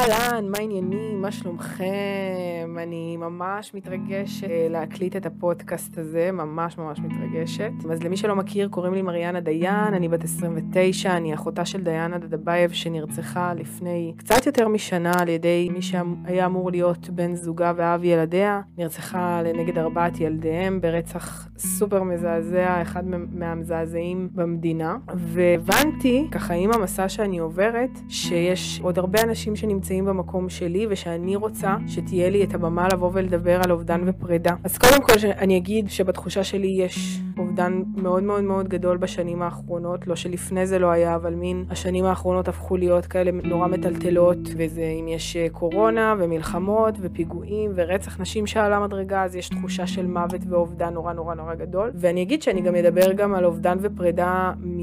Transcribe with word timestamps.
אהלן, 0.00 0.48
מה 0.48 0.58
העניינים? 0.58 1.22
מה 1.22 1.32
שלומכם? 1.32 2.76
אני 2.78 3.16
ממש 3.16 3.74
מתרגשת 3.74 4.50
אה, 4.50 4.66
להקליט 4.70 5.16
את 5.16 5.26
הפודקאסט 5.26 5.98
הזה, 5.98 6.32
ממש 6.32 6.78
ממש 6.78 6.98
מתרגשת. 6.98 7.70
אז 7.90 8.02
למי 8.02 8.16
שלא 8.16 8.36
מכיר, 8.36 8.68
קוראים 8.68 8.94
לי 8.94 9.02
מריאנה 9.02 9.40
דיין, 9.40 9.94
אני 9.94 10.08
בת 10.08 10.24
29, 10.24 11.16
אני 11.16 11.34
אחותה 11.34 11.64
של 11.64 11.82
דיאנה 11.82 12.18
דדבייב 12.18 12.72
שנרצחה 12.72 13.54
לפני 13.54 14.14
קצת 14.16 14.46
יותר 14.46 14.68
משנה 14.68 15.12
על 15.18 15.28
ידי 15.28 15.68
מי 15.72 15.82
שהיה 15.82 16.46
אמור 16.46 16.70
להיות 16.70 17.10
בן 17.10 17.34
זוגה 17.34 17.72
ואב 17.76 18.04
ילדיה. 18.04 18.60
נרצחה 18.78 19.42
לנגד 19.42 19.78
ארבעת 19.78 20.20
ילדיהם 20.20 20.80
ברצח 20.80 21.48
סופר 21.58 22.02
מזעזע, 22.02 22.82
אחד 22.82 23.04
מהמזעזעים 23.32 24.28
במדינה. 24.34 24.96
והבנתי, 25.14 26.28
ככה 26.30 26.54
עם 26.54 26.72
המסע 26.72 27.08
שאני 27.08 27.38
עוברת, 27.38 27.90
שיש 28.08 28.80
עוד 28.82 28.98
הרבה 28.98 29.22
אנשים 29.22 29.56
שנמצאים 29.56 29.89
במקום 29.98 30.48
שלי 30.48 30.86
ושאני 30.90 31.36
רוצה 31.36 31.76
שתהיה 31.86 32.30
לי 32.30 32.44
את 32.44 32.54
הבמה 32.54 32.88
לבוא 32.92 33.10
ולדבר 33.12 33.60
על 33.64 33.72
אובדן 33.72 34.00
ופרידה. 34.06 34.54
אז 34.64 34.78
קודם 34.78 35.02
כל 35.02 35.12
אני 35.38 35.56
אגיד 35.56 35.90
שבתחושה 35.90 36.44
שלי 36.44 36.68
יש 36.68 37.20
אובדן 37.38 37.82
מאוד 37.96 38.22
מאוד 38.22 38.44
מאוד 38.44 38.68
גדול 38.68 38.96
בשנים 38.96 39.42
האחרונות, 39.42 40.06
לא 40.06 40.16
שלפני 40.16 40.66
זה 40.66 40.78
לא 40.78 40.90
היה, 40.90 41.14
אבל 41.14 41.34
מין 41.34 41.64
השנים 41.70 42.04
האחרונות 42.04 42.48
הפכו 42.48 42.76
להיות 42.76 43.06
כאלה 43.06 43.30
נורא 43.44 43.66
מטלטלות, 43.66 44.38
וזה 44.56 44.94
אם 45.00 45.08
יש 45.08 45.36
אה, 45.36 45.46
קורונה 45.52 46.14
ומלחמות 46.18 46.94
ופיגועים 47.00 47.70
ורצח 47.74 48.20
נשים 48.20 48.46
שעלה 48.46 48.80
מדרגה, 48.80 49.24
אז 49.24 49.36
יש 49.36 49.48
תחושה 49.48 49.86
של 49.86 50.06
מוות 50.06 50.40
ואובדן 50.48 50.94
נורא 50.94 51.12
נורא 51.12 51.34
נורא 51.34 51.54
גדול. 51.54 51.90
ואני 51.94 52.22
אגיד 52.22 52.42
שאני 52.42 52.60
גם 52.60 52.74
אדבר 52.74 53.12
גם 53.12 53.34
על 53.34 53.44
אובדן 53.44 53.78
ופרידה 53.80 54.52
מ... 54.60 54.80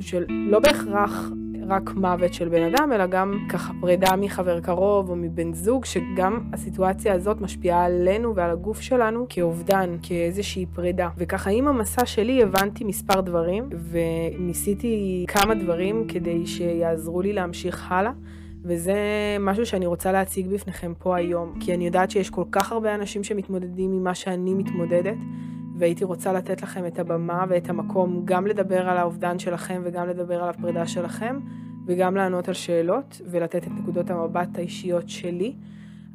של 0.00 0.24
לא 0.28 0.58
בהכרח 0.58 1.30
רק 1.70 1.90
מוות 1.94 2.34
של 2.34 2.48
בן 2.48 2.62
אדם, 2.62 2.92
אלא 2.92 3.06
גם 3.06 3.46
ככה 3.48 3.72
פרידה 3.80 4.16
מחבר 4.16 4.60
קרוב 4.60 5.10
או 5.10 5.16
מבן 5.16 5.52
זוג, 5.52 5.84
שגם 5.84 6.40
הסיטואציה 6.52 7.14
הזאת 7.14 7.40
משפיעה 7.40 7.84
עלינו 7.84 8.34
ועל 8.34 8.50
הגוף 8.50 8.80
שלנו 8.80 9.26
כאובדן, 9.28 9.96
כאיזושהי 10.02 10.66
פרידה. 10.66 11.08
וככה 11.16 11.50
עם 11.50 11.68
המסע 11.68 12.06
שלי 12.06 12.42
הבנתי 12.42 12.84
מספר 12.84 13.20
דברים, 13.20 13.68
וניסיתי 13.90 15.24
כמה 15.28 15.54
דברים 15.54 16.04
כדי 16.08 16.46
שיעזרו 16.46 17.22
לי 17.22 17.32
להמשיך 17.32 17.92
הלאה. 17.92 18.12
וזה 18.64 18.96
משהו 19.40 19.66
שאני 19.66 19.86
רוצה 19.86 20.12
להציג 20.12 20.46
בפניכם 20.46 20.92
פה 20.98 21.16
היום, 21.16 21.54
כי 21.60 21.74
אני 21.74 21.86
יודעת 21.86 22.10
שיש 22.10 22.30
כל 22.30 22.44
כך 22.52 22.72
הרבה 22.72 22.94
אנשים 22.94 23.24
שמתמודדים 23.24 23.92
עם 23.92 24.04
מה 24.04 24.14
שאני 24.14 24.54
מתמודדת, 24.54 25.16
והייתי 25.80 26.04
רוצה 26.04 26.32
לתת 26.32 26.62
לכם 26.62 26.86
את 26.86 26.98
הבמה 26.98 27.44
ואת 27.48 27.70
המקום 27.70 28.22
גם 28.24 28.46
לדבר 28.46 28.88
על 28.88 28.96
האובדן 28.96 29.38
שלכם 29.38 29.82
וגם 29.84 30.08
לדבר 30.08 30.42
על 30.42 30.48
הפרידה 30.48 30.86
שלכם, 30.86 31.40
וגם 31.86 32.16
לענות 32.16 32.48
על 32.48 32.54
שאלות 32.54 33.20
ולתת 33.30 33.64
את 33.66 33.72
נקודות 33.82 34.10
המבט 34.10 34.58
האישיות 34.58 35.08
שלי. 35.08 35.54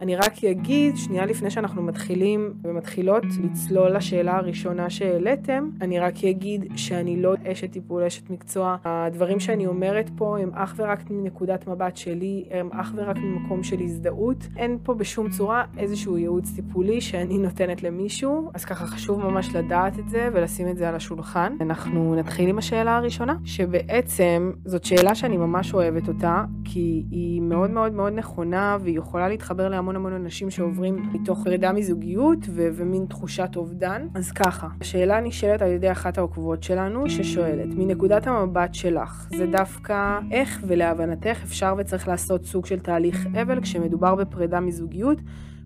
אני 0.02 0.16
רק 0.16 0.44
אגיד, 0.44 0.98
שנייה 0.98 1.26
לפני 1.26 1.50
שאנחנו 1.50 1.84
מתחילים 1.84 2.54
ומתחילות 2.64 3.24
לצלול 3.44 3.96
לשאלה 3.96 4.38
הראשונה 4.38 4.90
שהעליתם, 4.90 5.70
אני 5.82 6.00
רק 6.00 6.24
אגיד 6.24 6.66
שאני 6.76 7.22
לא 7.22 7.34
אשת 7.52 7.72
טיפול, 7.72 8.04
אשת 8.04 8.30
מקצוע. 8.30 8.78
הדברים 8.84 9.40
שאני 9.40 9.66
אומרת 9.66 10.10
פה 10.16 10.38
הם 10.40 10.50
אך 10.54 10.76
ורק 10.78 11.10
מנקודת 11.10 11.68
מבט 11.68 11.98
שלי, 11.98 12.46
הם 12.52 12.70
אך 12.72 12.94
ורק 12.96 13.18
ממקום 13.18 13.64
של 13.64 13.80
הזדהות. 13.80 14.48
אין 14.58 14.78
פה 14.84 14.94
בשום 14.94 15.30
צורה 15.30 15.64
איזשהו 15.78 16.18
ייעוץ 16.18 16.52
טיפולי 16.56 17.02
שאני 17.02 17.38
נותנת 17.38 17.84
למישהו, 17.84 18.52
אז 18.54 18.66
ככה 18.66 18.86
חשוב 18.86 19.20
ממש 19.20 19.56
לדעת 19.56 20.00
את 20.00 20.10
זה 20.10 20.30
ולשים 20.34 20.68
את 20.68 20.78
זה 20.78 20.90
על 20.90 20.96
השולחן. 20.96 21.56
אנחנו 21.62 22.16
נתחיל 22.16 22.50
עם 22.50 22.58
השאלה 22.58 22.98
הראשונה, 22.98 23.36
שבעצם 23.46 24.52
זאת 24.66 24.84
שאלה 24.84 25.16
שאני 25.16 25.38
ממש 25.38 25.74
אוהבת 25.74 26.08
אותה, 26.08 26.44
כי 26.64 27.04
היא 27.12 27.42
מאוד 27.42 27.70
מאוד 27.70 27.94
מאוד 27.94 28.14
נכונה 28.14 28.78
והיא 28.82 28.98
יכולה 28.98 29.30
להתחבר 29.30 29.70
להמון 29.70 29.85
המון 29.86 29.96
המון 29.96 30.14
אנשים 30.14 30.50
שעוברים 30.50 31.10
מתוך 31.14 31.44
פרידה 31.44 31.72
מזוגיות 31.72 32.40
ו- 32.50 32.68
ומין 32.74 33.06
תחושת 33.10 33.50
אובדן. 33.56 34.08
אז 34.14 34.32
ככה, 34.32 34.68
השאלה 34.82 35.22
נשאלת 35.22 35.62
על 35.62 35.70
ידי 35.70 35.92
אחת 35.92 36.18
העוקבות 36.18 36.64
שלנו, 36.64 37.10
ששואלת, 37.10 37.68
מנקודת 37.76 38.28
המבט 38.28 38.74
שלך, 38.74 39.28
זה 39.38 39.46
דווקא 39.46 40.20
איך 40.32 40.64
ולהבנתך 40.68 41.40
אפשר 41.44 41.76
וצריך 41.78 42.08
לעשות 42.08 42.46
סוג 42.46 42.66
של 42.66 42.80
תהליך 42.80 43.28
אבל 43.42 43.62
כשמדובר 43.62 44.16
בפרידה 44.16 44.60
מזוגיות, 44.60 45.18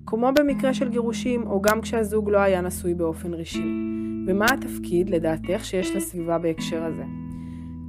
כמו 0.05 0.29
במקרה 0.39 0.73
של 0.73 0.89
גירושים, 0.89 1.47
או 1.47 1.61
גם 1.61 1.81
כשהזוג 1.81 2.29
לא 2.29 2.37
היה 2.37 2.61
נשוי 2.61 2.93
באופן 2.93 3.33
רשמי. 3.33 3.71
ומה 4.27 4.45
התפקיד, 4.45 5.09
לדעתך, 5.09 5.65
שיש 5.65 5.95
לסביבה 5.95 6.37
בהקשר 6.37 6.83
הזה? 6.83 7.03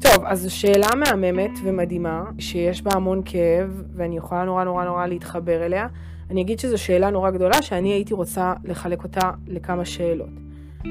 טוב, 0.01 0.25
אז 0.25 0.43
זו 0.43 0.55
שאלה 0.55 0.89
מהממת 0.97 1.51
ומדהימה, 1.65 2.25
שיש 2.39 2.83
בה 2.83 2.91
המון 2.95 3.23
כאב, 3.25 3.83
ואני 3.97 4.17
יכולה 4.17 4.45
נורא 4.45 4.65
נורא 4.65 4.85
נורא 4.85 5.07
להתחבר 5.07 5.67
אליה. 5.67 5.87
אני 6.31 6.43
אגיד 6.43 6.59
שזו 6.59 6.79
שאלה 6.79 7.11
נורא 7.11 7.31
גדולה, 7.31 7.63
שאני 7.63 7.93
הייתי 7.93 8.15
רוצה 8.15 8.55
לחלק 8.65 9.05
אותה 9.05 9.31
לכמה 9.47 9.85
שאלות. 9.85 10.29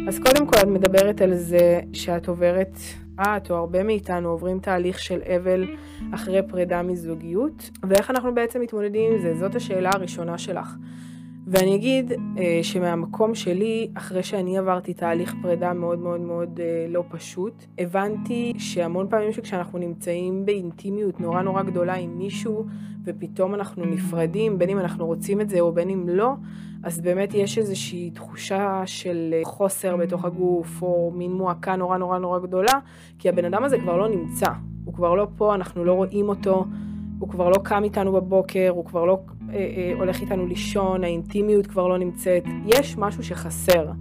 אז 0.08 0.20
קודם 0.20 0.48
כל 0.48 0.60
את 0.62 0.68
מדברת 0.68 1.22
על 1.22 1.36
זה 1.36 1.82
שאת 1.94 2.28
עוברת, 2.28 2.78
את 3.16 3.52
או 3.52 3.56
הרבה 3.56 3.84
מאיתנו 3.84 4.30
עוברים 4.30 4.60
תהליך 4.60 5.00
של 5.00 5.20
אבל 5.36 5.68
אחרי 6.14 6.42
פרידה 6.48 6.82
מזוגיות, 6.82 7.70
ואיך 7.84 8.10
אנחנו 8.10 8.36
בעצם 8.36 8.62
מתמודדים 8.62 9.12
עם 9.12 9.22
זה, 9.22 9.36
זאת 9.36 9.56
השאלה 9.56 9.90
הראשונה 9.94 10.38
שלך. 10.38 10.76
ואני 11.52 11.76
אגיד 11.76 12.12
אה, 12.38 12.60
שמהמקום 12.64 13.36
שלי, 13.36 13.92
אחרי 13.94 14.24
שאני 14.24 14.58
עברתי 14.58 14.94
תהליך 14.94 15.36
פרידה 15.42 15.74
מאוד 15.74 16.00
מאוד 16.00 16.20
מאוד 16.20 16.60
אה, 16.60 16.86
לא 16.90 17.04
פשוט, 17.10 17.54
הבנתי 17.78 18.54
שהמון 18.58 19.08
פעמים 19.10 19.32
שכשאנחנו 19.32 19.80
נמצאים 19.80 20.46
באינטימיות 20.46 21.20
נורא 21.20 21.42
נורא 21.42 21.64
גדולה 21.64 21.94
עם 21.94 22.18
מישהו, 22.18 22.66
ופתאום 23.04 23.56
אנחנו 23.56 23.86
נפרדים, 23.86 24.58
בין 24.58 24.70
אם 24.70 24.80
אנחנו 24.80 25.06
רוצים 25.06 25.42
את 25.42 25.50
זה 25.50 25.60
או 25.60 25.72
בין 25.72 25.90
אם 25.90 26.10
לא, 26.10 26.34
אז 26.84 27.02
באמת 27.02 27.34
יש 27.34 27.58
איזושהי 27.58 28.12
תחושה 28.12 28.82
של 28.86 29.34
אה, 29.34 29.42
חוסר 29.44 29.98
בתוך 29.98 30.26
הגוף, 30.26 30.82
או 30.82 31.12
מין 31.16 31.34
מועקה 31.34 31.76
נורא 31.76 31.98
נורא 31.98 32.18
נורא 32.18 32.40
גדולה, 32.40 32.74
כי 33.20 33.30
הבן 33.30 33.46
אדם 33.46 33.64
הזה 33.64 33.80
כבר 33.80 33.98
לא 33.98 34.10
נמצא, 34.10 34.50
הוא 34.86 34.94
כבר 34.94 35.16
לא 35.16 35.28
פה, 35.38 35.56
אנחנו 35.56 35.86
לא 35.86 35.94
רואים 35.94 36.30
אותו. 36.30 36.66
הוא 37.20 37.30
כבר 37.30 37.50
לא 37.50 37.58
קם 37.64 37.84
איתנו 37.84 38.12
בבוקר, 38.12 38.70
הוא 38.70 38.86
כבר 38.86 39.06
לא 39.06 39.20
הולך 39.96 40.22
איתנו 40.22 40.48
לישון, 40.48 41.04
האינטימיות 41.04 41.68
כבר 41.68 41.88
לא 41.88 41.98
נמצאת. 41.98 42.44
יש 42.66 42.98
משהו 42.98 43.24
שחסר. 43.24 43.92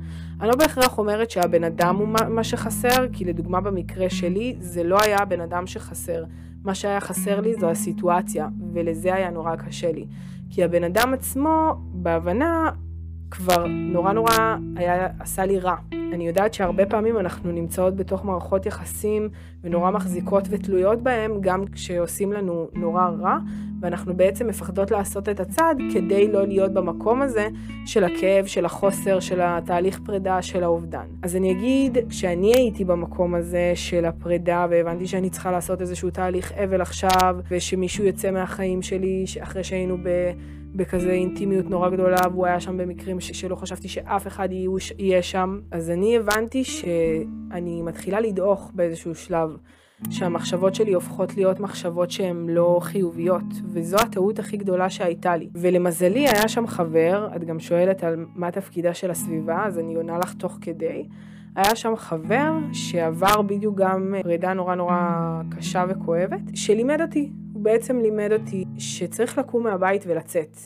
אני 0.40 0.48
לא 0.48 0.56
בהכרח 0.56 0.98
אומרת 0.98 1.30
שהבן 1.30 1.64
אדם 1.64 1.96
הוא 1.96 2.08
מה 2.08 2.44
שחסר, 2.44 3.06
כי 3.12 3.24
לדוגמה 3.24 3.60
במקרה 3.60 4.10
שלי, 4.10 4.56
זה 4.58 4.84
לא 4.84 4.98
היה 5.02 5.18
הבן 5.18 5.40
אדם 5.40 5.66
שחסר. 5.66 6.24
מה 6.64 6.74
שהיה 6.74 7.00
חסר 7.00 7.40
לי 7.40 7.54
זו 7.54 7.70
הסיטואציה, 7.70 8.48
ולזה 8.72 9.14
היה 9.14 9.30
נורא 9.30 9.56
קשה 9.56 9.92
לי. 9.92 10.06
כי 10.50 10.64
הבן 10.64 10.84
אדם 10.84 11.14
עצמו, 11.14 11.74
בהבנה, 11.78 12.70
כבר 13.30 13.66
נורא 13.66 14.12
נורא 14.12 14.56
היה, 14.76 15.08
עשה 15.20 15.46
לי 15.46 15.58
רע. 15.58 15.74
אני 16.12 16.26
יודעת 16.26 16.54
שהרבה 16.54 16.86
פעמים 16.86 17.18
אנחנו 17.18 17.52
נמצאות 17.52 17.96
בתוך 17.96 18.24
מערכות 18.24 18.66
יחסים 18.66 19.28
ונורא 19.64 19.90
מחזיקות 19.90 20.44
ותלויות 20.50 21.02
בהם, 21.02 21.40
גם 21.40 21.64
כשעושים 21.72 22.32
לנו 22.32 22.68
נורא 22.74 23.08
רע, 23.20 23.38
ואנחנו 23.80 24.16
בעצם 24.16 24.46
מפחדות 24.46 24.90
לעשות 24.90 25.28
את 25.28 25.40
הצעד 25.40 25.78
כדי 25.94 26.32
לא 26.32 26.46
להיות 26.46 26.72
במקום 26.72 27.22
הזה 27.22 27.48
של 27.86 28.04
הכאב, 28.04 28.46
של 28.46 28.64
החוסר, 28.64 29.20
של 29.20 29.40
התהליך 29.42 30.00
פרידה, 30.04 30.42
של 30.42 30.62
האובדן. 30.62 31.06
אז 31.22 31.36
אני 31.36 31.52
אגיד, 31.52 31.98
כשאני 32.08 32.54
הייתי 32.54 32.84
במקום 32.84 33.34
הזה 33.34 33.72
של 33.74 34.04
הפרידה 34.04 34.66
והבנתי 34.70 35.06
שאני 35.06 35.30
צריכה 35.30 35.50
לעשות 35.50 35.80
איזשהו 35.80 36.10
תהליך 36.10 36.52
אבל 36.52 36.80
עכשיו, 36.80 37.36
ושמישהו 37.50 38.04
יצא 38.04 38.30
מהחיים 38.30 38.82
שלי 38.82 39.24
אחרי 39.42 39.64
שהיינו 39.64 39.96
ב... 40.02 40.08
בכזה 40.78 41.10
אינטימיות 41.10 41.70
נורא 41.70 41.90
גדולה, 41.90 42.20
והוא 42.32 42.46
היה 42.46 42.60
שם 42.60 42.76
במקרים 42.76 43.20
ש- 43.20 43.40
שלא 43.40 43.54
חשבתי 43.56 43.88
שאף 43.88 44.26
אחד 44.26 44.48
יהיה 44.98 45.22
שם. 45.22 45.60
אז 45.70 45.90
אני 45.90 46.16
הבנתי 46.16 46.64
שאני 46.64 47.82
מתחילה 47.82 48.20
לדעוך 48.20 48.70
באיזשהו 48.74 49.14
שלב. 49.14 49.56
שהמחשבות 50.10 50.74
שלי 50.74 50.92
הופכות 50.92 51.36
להיות 51.36 51.60
מחשבות 51.60 52.10
שהן 52.10 52.48
לא 52.48 52.78
חיוביות, 52.82 53.44
וזו 53.64 53.96
הטעות 53.96 54.38
הכי 54.38 54.56
גדולה 54.56 54.90
שהייתה 54.90 55.36
לי. 55.36 55.48
ולמזלי 55.54 56.28
היה 56.28 56.48
שם 56.48 56.66
חבר, 56.66 57.28
את 57.36 57.44
גם 57.44 57.60
שואלת 57.60 58.04
על 58.04 58.24
מה 58.34 58.50
תפקידה 58.50 58.94
של 58.94 59.10
הסביבה, 59.10 59.66
אז 59.66 59.78
אני 59.78 59.94
עונה 59.94 60.18
לך 60.18 60.34
תוך 60.34 60.58
כדי. 60.60 61.06
היה 61.56 61.74
שם 61.74 61.96
חבר 61.96 62.52
שעבר 62.72 63.42
בדיוק 63.42 63.76
גם 63.78 64.14
פרידה 64.22 64.52
נורא 64.52 64.74
נורא 64.74 65.00
קשה 65.56 65.84
וכואבת, 65.88 66.40
שלימד 66.54 67.00
אותי, 67.00 67.30
הוא 67.58 67.64
בעצם 67.64 67.98
לימד 67.98 68.32
אותי 68.32 68.64
שצריך 68.78 69.38
לקום 69.38 69.62
מהבית 69.62 70.04
ולצאת. 70.06 70.58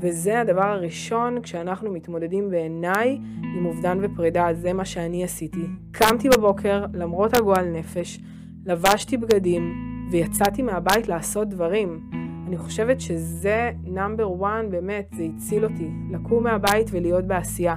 וזה 0.00 0.40
הדבר 0.40 0.64
הראשון 0.64 1.42
כשאנחנו 1.42 1.92
מתמודדים 1.92 2.50
בעיניי 2.50 3.18
עם 3.56 3.66
אובדן 3.66 3.98
ופרידה, 4.02 4.48
זה 4.54 4.72
מה 4.72 4.84
שאני 4.84 5.24
עשיתי. 5.24 5.66
קמתי 5.90 6.28
בבוקר, 6.28 6.84
למרות 6.94 7.36
הגועל 7.36 7.64
נפש, 7.64 8.20
לבשתי 8.66 9.16
בגדים 9.16 9.74
ויצאתי 10.10 10.62
מהבית 10.62 11.08
לעשות 11.08 11.48
דברים. 11.48 12.10
אני 12.46 12.58
חושבת 12.58 13.00
שזה 13.00 13.70
נאמבר 13.84 14.34
1, 14.44 14.64
באמת, 14.70 15.10
זה 15.16 15.26
הציל 15.36 15.64
אותי. 15.64 15.88
לקום 16.10 16.44
מהבית 16.44 16.86
ולהיות 16.90 17.24
בעשייה. 17.24 17.74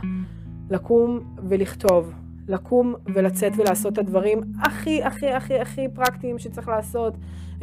לקום 0.69 1.19
ולכתוב, 1.49 2.13
לקום 2.47 2.95
ולצאת 3.13 3.51
ולעשות 3.57 3.93
את 3.93 3.97
הדברים 3.97 4.41
הכי 4.61 5.03
הכי 5.03 5.27
הכי 5.27 5.59
הכי 5.59 5.87
פרקטיים 5.93 6.39
שצריך 6.39 6.67
לעשות, 6.67 7.13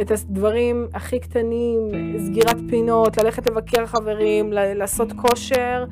את 0.00 0.10
הדברים 0.10 0.86
הכי 0.94 1.18
קטנים, 1.20 1.78
סגירת 2.18 2.56
פינות, 2.68 3.16
ללכת 3.16 3.46
לבקר 3.46 3.86
חברים, 3.86 4.52
לעשות 4.52 5.12
כושר, 5.12 5.84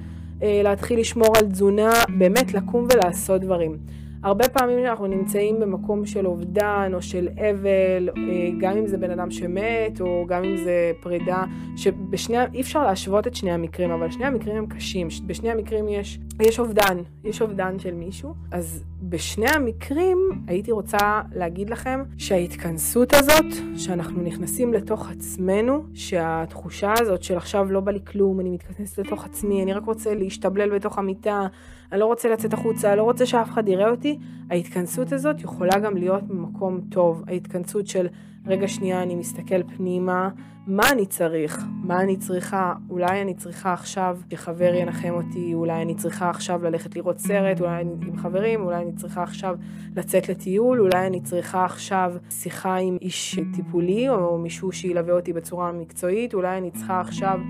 אה, 0.42 0.60
להתחיל 0.64 1.00
לשמור 1.00 1.36
על 1.38 1.46
תזונה, 1.46 1.90
באמת 2.18 2.54
לקום 2.54 2.86
ולעשות 2.92 3.40
דברים. 3.40 3.76
הרבה 4.22 4.48
פעמים 4.48 4.86
אנחנו 4.86 5.06
נמצאים 5.06 5.60
במקום 5.60 6.06
של 6.06 6.26
אובדן 6.26 6.90
או 6.94 7.02
של 7.02 7.28
אבל, 7.28 8.08
אה, 8.16 8.50
גם 8.58 8.76
אם 8.76 8.86
זה 8.86 8.98
בן 8.98 9.10
אדם 9.10 9.30
שמת 9.30 10.00
או 10.00 10.24
גם 10.28 10.44
אם 10.44 10.56
זה 10.56 10.92
פרידה, 11.00 11.44
שבשני, 11.76 12.36
אי 12.54 12.60
אפשר 12.60 12.86
להשוות 12.86 13.26
את 13.26 13.34
שני 13.34 13.50
המקרים, 13.50 13.90
אבל 13.90 14.10
שני 14.10 14.24
המקרים 14.24 14.56
הם 14.56 14.66
קשים. 14.66 15.08
בשני 15.26 15.50
המקרים 15.50 15.88
יש, 15.88 16.18
יש 16.40 16.58
אובדן, 16.58 16.98
יש 17.24 17.42
אובדן 17.42 17.78
של 17.78 17.94
מישהו. 17.94 18.34
אז 18.50 18.84
בשני 19.02 19.48
המקרים 19.48 20.18
הייתי 20.46 20.72
רוצה 20.72 21.22
להגיד 21.32 21.70
לכם 21.70 22.02
שההתכנסות 22.16 23.14
הזאת, 23.14 23.76
שאנחנו 23.76 24.22
נכנסים 24.22 24.74
לתוך 24.74 25.10
עצמנו, 25.10 25.84
שהתחושה 25.94 26.92
הזאת 26.98 27.22
של 27.22 27.36
עכשיו 27.36 27.72
לא 27.72 27.80
בא 27.80 27.92
לי 27.92 28.00
כלום, 28.04 28.40
אני 28.40 28.50
מתכנסת 28.50 28.98
לתוך 28.98 29.24
עצמי, 29.24 29.62
אני 29.62 29.72
רק 29.72 29.84
רוצה 29.84 30.14
להשתבלל 30.14 30.74
בתוך 30.74 30.98
המיטה, 30.98 31.46
אני 31.92 32.00
לא 32.00 32.06
רוצה 32.06 32.28
לצאת 32.28 32.52
החוצה, 32.52 32.96
לא 32.96 33.02
רוצה 33.02 33.26
שאף 33.26 33.50
אחד 33.50 33.68
יראה 33.68 33.90
אותי, 33.90 34.18
ההתכנסות 34.50 35.12
הזאת 35.12 35.40
יכולה 35.40 35.78
גם 35.78 35.96
להיות 35.96 36.22
ממקום 36.30 36.80
טוב. 36.90 37.24
ההתכנסות 37.26 37.86
של 37.86 38.06
רגע 38.46 38.68
שנייה 38.68 39.02
אני 39.02 39.14
מסתכל 39.14 39.62
פנימה, 39.76 40.28
מה 40.66 40.90
אני 40.92 41.06
צריך? 41.06 41.66
מה 41.84 42.00
אני 42.00 42.16
צריכה? 42.16 42.74
אולי 42.90 43.22
אני 43.22 43.34
צריכה 43.34 43.72
עכשיו 43.72 44.18
שחבר 44.30 44.74
ינחם 44.74 45.14
אותי, 45.14 45.54
אולי 45.54 45.82
אני 45.82 45.94
צריכה 45.94 46.30
עכשיו 46.30 46.64
ללכת 46.64 46.96
לראות 46.96 47.18
סרט, 47.18 47.60
אולי 47.60 47.80
אני 47.80 47.90
עם 48.06 48.16
חברים, 48.16 48.64
אולי 48.64 48.82
אני 48.82 48.92
צריכה 48.92 49.22
עכשיו 49.22 49.56
לצאת 49.96 50.28
לטיול, 50.28 50.80
אולי 50.80 51.06
אני 51.06 51.20
צריכה 51.20 51.64
עכשיו 51.64 52.14
שיחה 52.30 52.76
עם 52.76 52.96
איש 53.00 53.38
טיפולי 53.56 54.08
או 54.08 54.38
מישהו 54.38 54.72
שילווה 54.72 55.14
אותי 55.14 55.32
בצורה 55.32 55.72
מקצועית, 55.72 56.34
אולי 56.34 56.58
אני 56.58 56.70
צריכה 56.70 57.00
עכשיו 57.00 57.40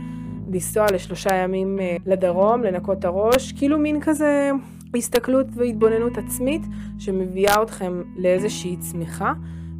לנסוע 0.53 0.87
לשלושה 0.93 1.35
ימים 1.35 1.81
אה, 1.81 1.97
לדרום, 2.06 2.62
לנקות 2.62 2.99
את 2.99 3.05
הראש, 3.05 3.53
כאילו 3.53 3.79
מין 3.79 4.00
כזה 4.00 4.50
הסתכלות 4.95 5.47
והתבוננות 5.55 6.19
עצמית 6.19 6.62
שמביאה 6.99 7.62
אתכם 7.62 8.03
לאיזושהי 8.17 8.77
צמיחה. 8.77 9.33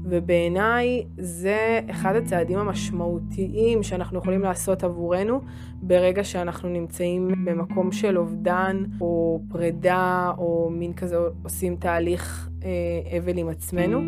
ובעיניי 0.09 1.05
זה 1.19 1.81
אחד 1.91 2.17
הצעדים 2.17 2.59
המשמעותיים 2.59 3.83
שאנחנו 3.83 4.19
יכולים 4.19 4.43
לעשות 4.43 4.85
עבורנו 4.85 5.41
ברגע 5.83 6.25
שאנחנו 6.25 6.69
נמצאים 6.69 7.45
במקום 7.45 7.93
של 7.93 8.19
אובדן 8.19 8.85
או 9.01 9.41
פרידה 9.49 10.33
או 10.39 10.71
מין 10.73 10.93
כזה 10.93 11.17
עושים 11.43 11.77
תהליך 11.77 12.49
אה, 12.65 13.19
אבל 13.19 13.39
עם 13.39 13.49
עצמנו. 13.49 13.99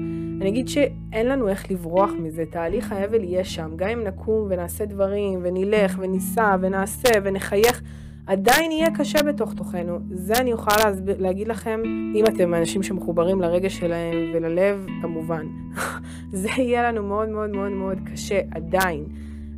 אני 0.40 0.48
אגיד 0.48 0.68
שאין 0.68 1.26
לנו 1.26 1.48
איך 1.48 1.70
לברוח 1.70 2.10
מזה, 2.18 2.44
תהליך 2.50 2.92
האבל 2.92 3.24
יהיה 3.24 3.44
שם, 3.44 3.70
גם 3.76 3.88
אם 3.88 4.04
נקום 4.04 4.46
ונעשה 4.50 4.84
דברים 4.84 5.40
ונלך 5.42 5.98
וניסע 6.00 6.56
ונעשה 6.60 7.08
ונחייך. 7.22 7.82
עדיין 8.30 8.72
יהיה 8.72 8.90
קשה 8.90 9.22
בתוך 9.22 9.54
תוכנו. 9.54 9.98
זה 10.10 10.32
אני 10.34 10.50
יכולה 10.50 10.76
להסביר, 10.84 11.16
להגיד 11.18 11.48
לכם, 11.48 11.82
אם 12.14 12.24
אתם 12.26 12.54
אנשים 12.54 12.82
שמחוברים 12.82 13.40
לרגש 13.40 13.78
שלהם 13.78 14.16
וללב, 14.34 14.86
כמובן. 15.02 15.46
זה 16.32 16.48
יהיה 16.56 16.92
לנו 16.92 17.02
מאוד 17.02 17.28
מאוד 17.28 17.50
מאוד 17.50 17.72
מאוד 17.72 17.98
קשה, 18.12 18.40
עדיין. 18.50 19.04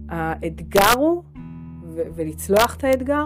האתגר 0.08 0.92
הוא, 0.98 1.22
ו- 1.88 2.02
ולצלוח 2.14 2.76
את 2.76 2.84
האתגר, 2.84 3.24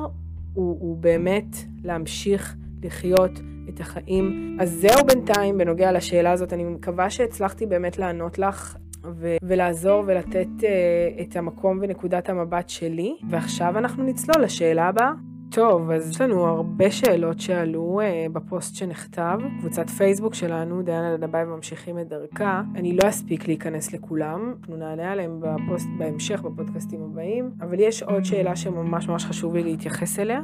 הוא, 0.55 0.77
הוא 0.81 0.97
באמת 0.97 1.57
להמשיך 1.85 2.57
לחיות 2.83 3.41
את 3.69 3.81
החיים. 3.81 4.57
אז 4.61 4.71
זהו 4.71 5.07
בינתיים 5.07 5.59
בנוגע 5.59 5.93
לשאלה 5.93 6.33
הזאת. 6.33 6.53
אני 6.53 6.65
מקווה 6.65 7.11
שהצלחתי 7.11 7.67
באמת 7.67 7.99
לענות 7.99 8.39
לך 8.39 8.77
ו- 9.05 9.37
ולעזור 9.43 10.03
ולתת 10.07 10.49
uh, 10.61 11.23
את 11.23 11.37
המקום 11.37 11.79
ונקודת 11.83 12.29
המבט 12.29 12.69
שלי. 12.69 13.17
ועכשיו 13.31 13.79
אנחנו 13.79 14.05
נצלול 14.05 14.45
לשאלה 14.45 14.89
הבאה. 14.89 15.13
טוב, 15.51 15.91
אז 15.91 16.11
יש 16.11 16.21
לנו 16.21 16.47
הרבה 16.47 16.91
שאלות 16.91 17.41
שעלו 17.41 18.01
uh, 18.01 18.33
בפוסט 18.33 18.75
שנכתב. 18.75 19.39
קבוצת 19.59 19.91
פייסבוק 19.91 20.35
שלנו, 20.35 20.83
דיאנה 20.83 21.15
לדבאי 21.15 21.45
וממשיכים 21.45 21.99
את 21.99 22.09
דרכה. 22.09 22.63
אני 22.75 22.97
לא 22.97 23.09
אספיק 23.09 23.47
להיכנס 23.49 23.93
לכולם, 23.93 24.55
אנחנו 24.59 24.77
נענה 24.77 25.13
עליהם 25.13 25.41
בפוסט, 25.41 25.89
בהמשך 25.99 26.43
בפודקאסטים 26.43 27.03
הבאים, 27.03 27.51
אבל 27.61 27.81
יש 27.81 28.03
עוד 28.03 28.25
שאלה 28.25 28.57
שממש 28.57 29.09
ממש 29.09 29.25
חשוב 29.25 29.55
לי 29.55 29.63
להתייחס 29.63 30.19
אליה, 30.19 30.41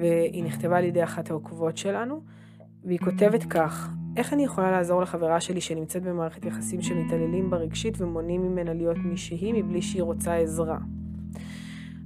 והיא 0.00 0.44
נכתבה 0.44 0.78
על 0.78 0.84
ידי 0.84 1.04
אחת 1.04 1.30
העוקבות 1.30 1.76
שלנו, 1.76 2.20
והיא 2.84 2.98
כותבת 2.98 3.44
כך: 3.44 3.90
איך 4.16 4.32
אני 4.32 4.44
יכולה 4.44 4.70
לעזור 4.70 5.02
לחברה 5.02 5.40
שלי 5.40 5.60
שנמצאת 5.60 6.02
במערכת 6.02 6.44
יחסים 6.44 6.82
שמתעללים 6.82 7.50
בה 7.50 7.56
רגשית 7.56 8.00
ומונעים 8.00 8.42
ממנה 8.42 8.74
להיות 8.74 8.98
מי 8.98 9.16
שהיא 9.16 9.54
מבלי 9.54 9.82
שהיא 9.82 10.02
רוצה 10.02 10.34
עזרה? 10.34 10.78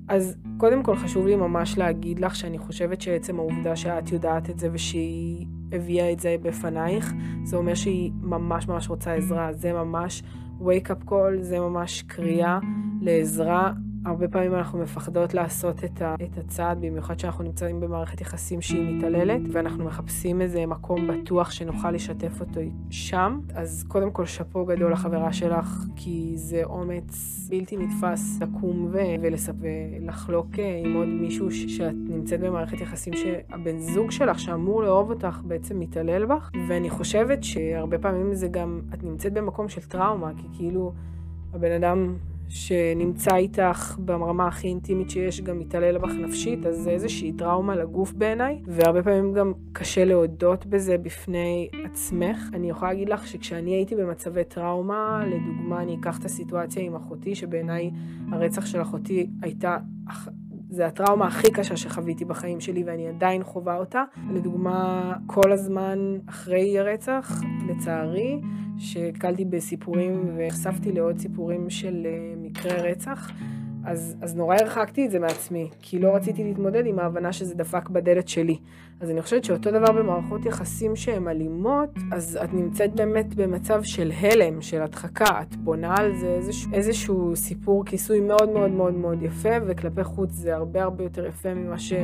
אז 0.09 0.37
קודם 0.57 0.83
כל 0.83 0.97
חשוב 0.97 1.27
לי 1.27 1.37
ממש 1.37 1.79
להגיד 1.79 2.19
לך 2.19 2.37
שאני 2.37 2.59
חושבת 2.59 3.01
שעצם 3.01 3.39
העובדה 3.39 3.77
שאת 3.77 4.13
יודעת 4.13 4.51
את 4.51 4.59
זה 4.59 4.69
ושהיא 4.73 5.47
הביאה 5.73 6.13
את 6.13 6.21
זה 6.21 6.37
בפנייך, 6.43 7.15
זה 7.45 7.57
אומר 7.57 7.75
שהיא 7.75 8.13
ממש 8.21 8.69
ממש 8.69 8.89
רוצה 8.89 9.15
עזרה, 9.15 9.53
זה 9.53 9.73
ממש 9.73 10.23
wake 10.61 10.91
up 10.91 11.11
call, 11.11 11.41
זה 11.41 11.61
ממש 11.61 12.03
קריאה 12.03 12.59
לעזרה 13.01 13.73
הרבה 14.05 14.29
פעמים 14.29 14.55
אנחנו 14.55 14.79
מפחדות 14.79 15.35
לעשות 15.35 15.85
את, 15.85 16.03
ה, 16.03 16.15
את 16.15 16.39
הצעד, 16.39 16.81
במיוחד 16.81 17.19
שאנחנו 17.19 17.45
נמצאים 17.45 17.81
במערכת 17.81 18.21
יחסים 18.21 18.61
שהיא 18.61 18.97
מתעללת, 18.97 19.41
ואנחנו 19.53 19.85
מחפשים 19.85 20.41
איזה 20.41 20.67
מקום 20.67 21.07
בטוח 21.07 21.51
שנוכל 21.51 21.91
לשתף 21.91 22.41
אותו 22.41 22.61
שם. 22.91 23.41
אז 23.55 23.85
קודם 23.89 24.11
כל 24.11 24.27
שאפו 24.27 24.65
גדול 24.65 24.93
לחברה 24.93 25.33
שלך, 25.33 25.85
כי 25.97 26.33
זה 26.35 26.65
אומץ 26.65 27.39
בלתי 27.51 27.77
נתפס 27.77 28.41
לקום 28.43 28.89
ו- 28.93 28.99
ולספ... 29.23 29.55
ולחלוק 29.61 30.49
עם 30.85 30.95
עוד 30.95 31.09
מישהו 31.09 31.51
שאת 31.51 31.95
נמצאת 32.09 32.41
במערכת 32.41 32.81
יחסים 32.81 33.13
שהבן 33.17 33.79
זוג 33.79 34.11
שלך, 34.11 34.39
שאמור 34.39 34.83
לאהוב 34.83 35.11
אותך, 35.11 35.41
בעצם 35.45 35.81
מתעלל 35.81 36.27
בך. 36.27 36.51
ואני 36.69 36.91
חושבת 36.91 37.45
שהרבה 37.45 37.99
פעמים 37.99 38.35
זה 38.35 38.49
גם, 38.49 38.81
את 38.95 39.05
נמצאת 39.05 39.33
במקום 39.33 39.69
של 39.69 39.83
טראומה, 39.83 40.33
כי 40.37 40.47
כאילו 40.53 40.93
הבן 41.55 41.73
אדם... 41.73 42.17
שנמצא 42.49 43.37
איתך 43.37 43.97
ברמה 43.99 44.47
הכי 44.47 44.69
אינטימית 44.69 45.11
שיש, 45.11 45.41
גם 45.41 45.59
מתעלל 45.59 45.99
בך 45.99 46.11
נפשית, 46.11 46.67
אז 46.67 46.77
זה 46.77 46.91
איזושהי 46.91 47.33
טראומה 47.33 47.77
לגוף 47.77 48.13
בעיניי, 48.13 48.63
והרבה 48.67 49.03
פעמים 49.03 49.33
גם 49.33 49.53
קשה 49.73 50.05
להודות 50.05 50.67
בזה 50.67 50.99
בפני 50.99 51.69
עצמך. 51.85 52.51
אני 52.53 52.71
יכולה 52.71 52.93
להגיד 52.93 53.09
לך 53.09 53.27
שכשאני 53.27 53.71
הייתי 53.71 53.97
במצבי 53.97 54.45
טראומה, 54.45 55.25
לדוגמה, 55.27 55.83
אני 55.83 55.97
אקח 56.01 56.19
את 56.19 56.25
הסיטואציה 56.25 56.83
עם 56.83 56.97
אחותי, 56.97 57.35
שבעיניי 57.35 57.91
הרצח 58.33 58.67
של 58.67 58.83
אחותי 58.83 59.31
הייתה 59.43 59.79
זה 60.75 60.87
הטראומה 60.87 61.27
הכי 61.27 61.51
קשה 61.51 61.77
שחוויתי 61.77 62.25
בחיים 62.25 62.61
שלי 62.61 62.85
ואני 62.85 63.09
עדיין 63.09 63.45
חווה 63.45 63.77
אותה. 63.77 64.05
לדוגמה, 64.31 65.13
כל 65.27 65.53
הזמן 65.53 65.99
אחרי 66.29 66.79
הרצח, 66.79 67.41
לצערי, 67.69 68.41
שקלתי 68.79 69.45
בסיפורים 69.45 70.35
ונחשפתי 70.37 70.93
לעוד 70.93 71.19
סיפורים 71.19 71.71
של 71.71 72.07
אה, 72.07 72.35
מקרי 72.37 72.91
רצח, 72.91 73.31
אז, 73.85 74.17
אז 74.21 74.37
נורא 74.37 74.57
הרחקתי 74.61 75.07
את 75.07 75.11
זה 75.11 75.19
מעצמי, 75.19 75.71
כי 75.81 75.99
לא 75.99 76.15
רציתי 76.15 76.45
להתמודד 76.45 76.87
עם 76.87 76.99
ההבנה 76.99 77.33
שזה 77.33 77.55
דפק 77.55 77.89
בדלת 77.89 78.29
שלי. 78.29 78.57
אז 79.01 79.11
אני 79.11 79.23
חושבת 79.23 79.45
שאותו 79.45 79.71
דבר 79.71 79.93
במערכות 79.93 80.47
יחסים 80.47 80.97
שהן 80.97 81.29
אלימות, 81.29 81.91
אז 82.13 82.39
את 82.45 82.55
נמצאת 82.55 82.95
באמת 82.95 83.35
במצב 83.35 83.83
של 83.83 84.13
הלם, 84.21 84.63
של 84.63 84.83
הדחקה. 84.83 85.43
את 85.43 85.57
בונה 85.57 85.95
על 85.97 86.17
זה 86.17 86.27
איזשהו, 86.27 86.73
איזשהו 86.73 87.37
סיפור 87.37 87.85
כיסוי 87.85 88.21
מאוד 88.21 88.49
מאוד 88.49 88.71
מאוד 88.71 88.95
מאוד 88.95 89.23
יפה, 89.23 89.49
וכלפי 89.67 90.05
חוץ 90.05 90.31
זה 90.31 90.55
הרבה 90.55 90.83
הרבה 90.83 91.05
יותר 91.05 91.27
יפה 91.27 91.55
ממה 91.55 91.79
שאת 91.79 91.99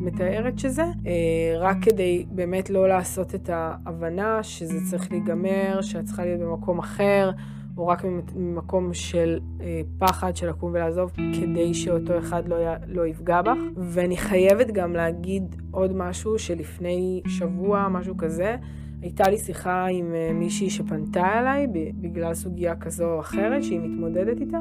מתארת 0.00 0.58
שזה, 0.58 0.82
אה, 0.82 1.58
רק 1.58 1.76
כדי 1.82 2.26
באמת 2.30 2.70
לא 2.70 2.88
לעשות 2.88 3.34
את 3.34 3.50
ההבנה 3.52 4.42
שזה 4.42 4.78
צריך 4.90 5.12
להיגמר, 5.12 5.82
שאת 5.82 6.04
צריכה 6.04 6.24
להיות 6.24 6.40
במקום 6.40 6.78
אחר. 6.78 7.30
או 7.76 7.86
רק 7.86 8.04
ממקום 8.36 8.94
של 8.94 9.38
אה, 9.60 9.80
פחד 9.98 10.36
של 10.36 10.48
לקום 10.48 10.70
ולעזוב, 10.72 11.10
כדי 11.10 11.74
שאותו 11.74 12.18
אחד 12.18 12.48
לא, 12.48 12.56
י, 12.56 12.66
לא 12.86 13.06
יפגע 13.06 13.42
בך. 13.42 13.58
ואני 13.76 14.16
חייבת 14.16 14.70
גם 14.70 14.92
להגיד 14.92 15.56
עוד 15.70 15.96
משהו 15.96 16.38
שלפני 16.38 17.22
שבוע, 17.26 17.88
משהו 17.88 18.16
כזה, 18.16 18.56
הייתה 19.02 19.28
לי 19.28 19.38
שיחה 19.38 19.86
עם 19.86 20.14
אה, 20.14 20.32
מישהי 20.32 20.70
שפנתה 20.70 21.40
אליי 21.40 21.66
בגלל 22.00 22.34
סוגיה 22.34 22.76
כזו 22.76 23.14
או 23.14 23.20
אחרת 23.20 23.64
שהיא 23.64 23.80
מתמודדת 23.80 24.40
איתה. 24.40 24.60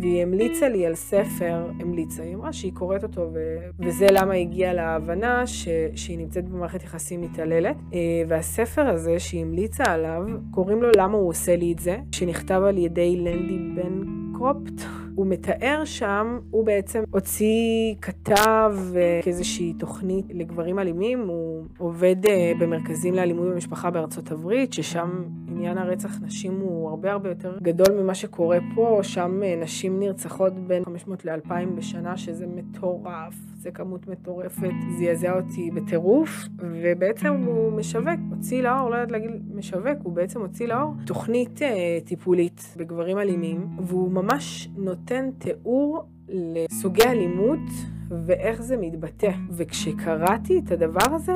והיא 0.00 0.22
המליצה 0.22 0.68
לי 0.68 0.86
על 0.86 0.94
ספר, 0.94 1.66
המליצה, 1.80 2.22
היא 2.22 2.34
אמרה 2.34 2.52
שהיא 2.52 2.72
קוראת 2.72 3.02
אותו, 3.02 3.30
ו... 3.34 3.56
וזה 3.78 4.06
למה 4.12 4.34
היא 4.34 4.46
הגיעה 4.46 4.72
להבנה 4.72 5.46
ש... 5.46 5.68
שהיא 5.94 6.18
נמצאת 6.18 6.48
במערכת 6.48 6.82
יחסים 6.82 7.20
מתעללת. 7.20 7.76
אה, 7.94 7.98
והספר 8.28 8.88
הזה 8.88 9.18
שהיא 9.18 9.42
המליצה 9.42 9.84
עליו, 9.84 10.22
קוראים 10.50 10.82
לו 10.82 10.88
למה 10.96 11.16
הוא 11.16 11.28
עושה 11.28 11.56
לי 11.56 11.72
את 11.72 11.78
זה, 11.78 11.96
שנכתב 12.12 12.62
על 12.66 12.78
ידי 12.78 13.16
לנדי 13.16 13.58
בן 13.74 14.02
קרופט. 14.34 14.82
הוא 15.14 15.26
מתאר 15.26 15.82
שם, 15.84 16.38
הוא 16.50 16.66
בעצם 16.66 17.04
הוציא, 17.10 17.94
כתב 18.02 18.74
אה, 18.96 19.20
כאיזושהי 19.22 19.72
תוכנית 19.78 20.26
לגברים 20.34 20.78
אלימים, 20.78 21.28
הוא 21.28 21.64
עובד 21.78 22.16
אה, 22.26 22.52
במרכזים 22.60 23.14
לאלימות 23.14 23.48
במשפחה 23.48 23.90
בארצות 23.90 24.32
הברית, 24.32 24.72
ששם 24.72 25.24
עניין 25.70 25.78
הרצח 25.78 26.22
נשים 26.22 26.60
הוא 26.60 26.88
הרבה 26.88 27.12
הרבה 27.12 27.28
יותר 27.28 27.58
גדול 27.62 28.02
ממה 28.02 28.14
שקורה 28.14 28.58
פה, 28.74 29.00
שם 29.02 29.42
אה, 29.42 29.56
נשים 29.62 30.00
נרצחות 30.00 30.52
בין 30.54 30.84
500 30.84 31.24
ל-2,000 31.24 31.70
בשנה, 31.76 32.16
שזה 32.16 32.46
מטורף, 32.46 33.34
זה 33.58 33.70
כמות 33.70 34.08
מטורפת, 34.08 34.70
זעזע 34.98 35.32
אותי 35.40 35.70
בטירוף, 35.70 36.44
ובעצם 36.58 37.32
הוא 37.46 37.72
משווק, 37.72 38.20
הוציא 38.30 38.62
לאור, 38.62 38.90
לא 38.90 38.94
יודעת 38.94 39.10
להגיד 39.10 39.30
משווק, 39.54 39.98
הוא 40.02 40.12
בעצם 40.12 40.40
הוציא 40.40 40.66
לאור 40.66 40.94
תוכנית 41.06 41.62
אה, 41.62 41.98
טיפולית 42.04 42.74
בגברים 42.76 43.18
אלימים, 43.18 43.66
והוא 43.80 44.10
ממש 44.10 44.68
נותן 44.76 45.30
תיאור 45.38 46.08
לסוגי 46.28 47.04
אלימות 47.06 47.68
ואיך 48.08 48.62
זה 48.62 48.76
מתבטא. 48.76 49.30
וכשקראתי 49.50 50.58
את 50.58 50.70
הדבר 50.70 51.14
הזה, 51.14 51.32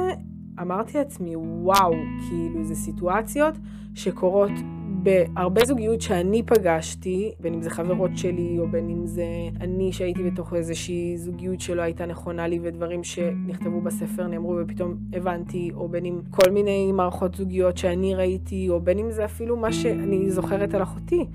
אמרתי 0.61 0.99
לעצמי, 0.99 1.37
וואו, 1.37 1.95
כאילו 2.29 2.65
זה 2.65 2.75
סיטואציות 2.75 3.55
שקורות 3.95 4.51
בהרבה 5.03 5.65
זוגיות 5.65 6.01
שאני 6.01 6.43
פגשתי, 6.43 7.33
בין 7.41 7.55
אם 7.55 7.63
זה 7.63 7.71
חברות 7.71 8.11
שלי, 8.15 8.57
או 8.59 8.69
בין 8.69 8.91
אם 8.91 9.07
זה 9.07 9.25
אני 9.61 9.93
שהייתי 9.93 10.23
בתוך 10.23 10.55
איזושהי 10.55 11.17
זוגיות 11.17 11.61
שלא 11.61 11.83
הייתה 11.83 12.07
נכונה 12.07 12.49
לי, 12.49 12.59
ודברים 12.63 13.05
שנכתבו 13.05 13.81
בספר 13.81 14.27
נאמרו 14.27 14.57
ופתאום 14.63 14.97
הבנתי, 15.13 15.71
או 15.75 15.89
בין 15.89 16.05
אם 16.05 16.21
כל 16.31 16.51
מיני 16.51 16.93
מערכות 16.93 17.35
זוגיות 17.35 17.77
שאני 17.77 18.15
ראיתי, 18.15 18.69
או 18.69 18.81
בין 18.81 18.99
אם 18.99 19.11
זה 19.11 19.25
אפילו 19.25 19.57
מה 19.57 19.73
שאני 19.73 20.31
זוכרת 20.31 20.75
על 20.75 20.83
אחותי. 20.83 21.27